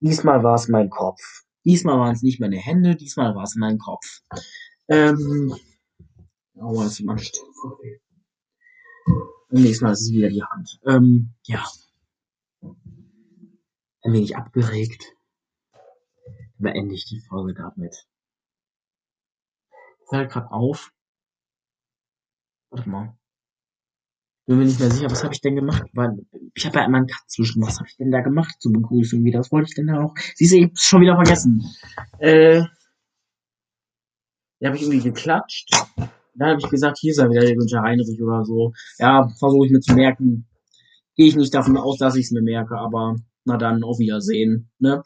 Diesmal 0.00 0.42
war 0.44 0.54
es 0.54 0.68
mein 0.68 0.90
Kopf. 0.90 1.20
Diesmal 1.64 1.98
waren 1.98 2.14
es 2.14 2.22
nicht 2.22 2.40
meine 2.40 2.56
Hände, 2.56 2.94
diesmal 2.96 3.34
war 3.34 3.42
es 3.42 3.56
mein 3.56 3.78
Kopf. 3.78 4.22
Ähm, 4.88 5.54
oh, 6.54 6.82
das 6.82 6.92
ist 6.92 7.00
immer 7.00 7.16
Und 9.50 9.62
nächstes 9.62 9.80
Mal 9.80 9.92
ist 9.92 10.02
es 10.02 10.12
wieder 10.12 10.28
die 10.28 10.42
Hand. 10.42 10.80
Ähm, 10.86 11.34
ja. 11.44 11.64
Ein 12.62 14.12
wenig 14.12 14.36
abgeregt. 14.36 15.16
Beende 16.58 16.94
ich 16.94 17.06
die 17.06 17.20
Folge 17.20 17.54
damit. 17.54 18.06
Ich 20.04 20.12
höre 20.12 20.26
gerade 20.26 20.50
auf. 20.52 20.92
Warte 22.70 22.88
mal. 22.88 23.17
Bin 24.48 24.56
mir 24.56 24.64
nicht 24.64 24.80
mehr 24.80 24.90
sicher, 24.90 25.10
was 25.10 25.22
habe 25.22 25.34
ich 25.34 25.42
denn 25.42 25.56
gemacht? 25.56 25.82
Weil 25.92 26.24
ich 26.54 26.64
habe 26.64 26.78
ja 26.78 26.86
immer 26.86 26.96
einen 26.96 27.06
Cut 27.06 27.20
zwischen. 27.28 27.60
Was 27.60 27.76
habe 27.76 27.86
ich 27.86 27.98
denn 27.98 28.10
da 28.10 28.22
gemacht 28.22 28.56
zur 28.60 28.72
Begrüßung? 28.72 29.22
Wie 29.22 29.30
das 29.30 29.52
wollte 29.52 29.68
ich 29.68 29.74
denn 29.74 29.88
da 29.88 30.00
auch? 30.02 30.14
Siehst 30.36 30.54
du, 30.54 30.56
ich 30.56 30.64
hab's 30.64 30.86
schon 30.86 31.02
wieder 31.02 31.16
vergessen. 31.16 31.66
Äh, 32.18 32.62
da 34.60 34.68
habe 34.68 34.78
ich 34.78 34.84
irgendwie 34.84 35.02
geklatscht. 35.02 35.68
Dann 36.34 36.48
habe 36.48 36.60
ich 36.62 36.70
gesagt, 36.70 36.96
hier 36.98 37.12
sei 37.12 37.28
wieder 37.28 37.42
der 37.42 37.56
Günther 37.56 37.82
Heinrich 37.82 38.22
oder 38.22 38.42
so. 38.46 38.72
Ja, 38.98 39.28
versuche 39.38 39.66
ich 39.66 39.72
mir 39.72 39.80
zu 39.80 39.92
merken. 39.92 40.46
Gehe 41.14 41.26
ich 41.26 41.36
nicht 41.36 41.52
davon 41.52 41.76
aus, 41.76 41.98
dass 41.98 42.16
ich 42.16 42.24
es 42.24 42.30
mir 42.30 42.40
merke, 42.40 42.78
aber 42.78 43.16
na 43.44 43.58
dann, 43.58 43.82
auf 43.82 43.98
Wiedersehen. 43.98 44.70
Ne? 44.78 45.02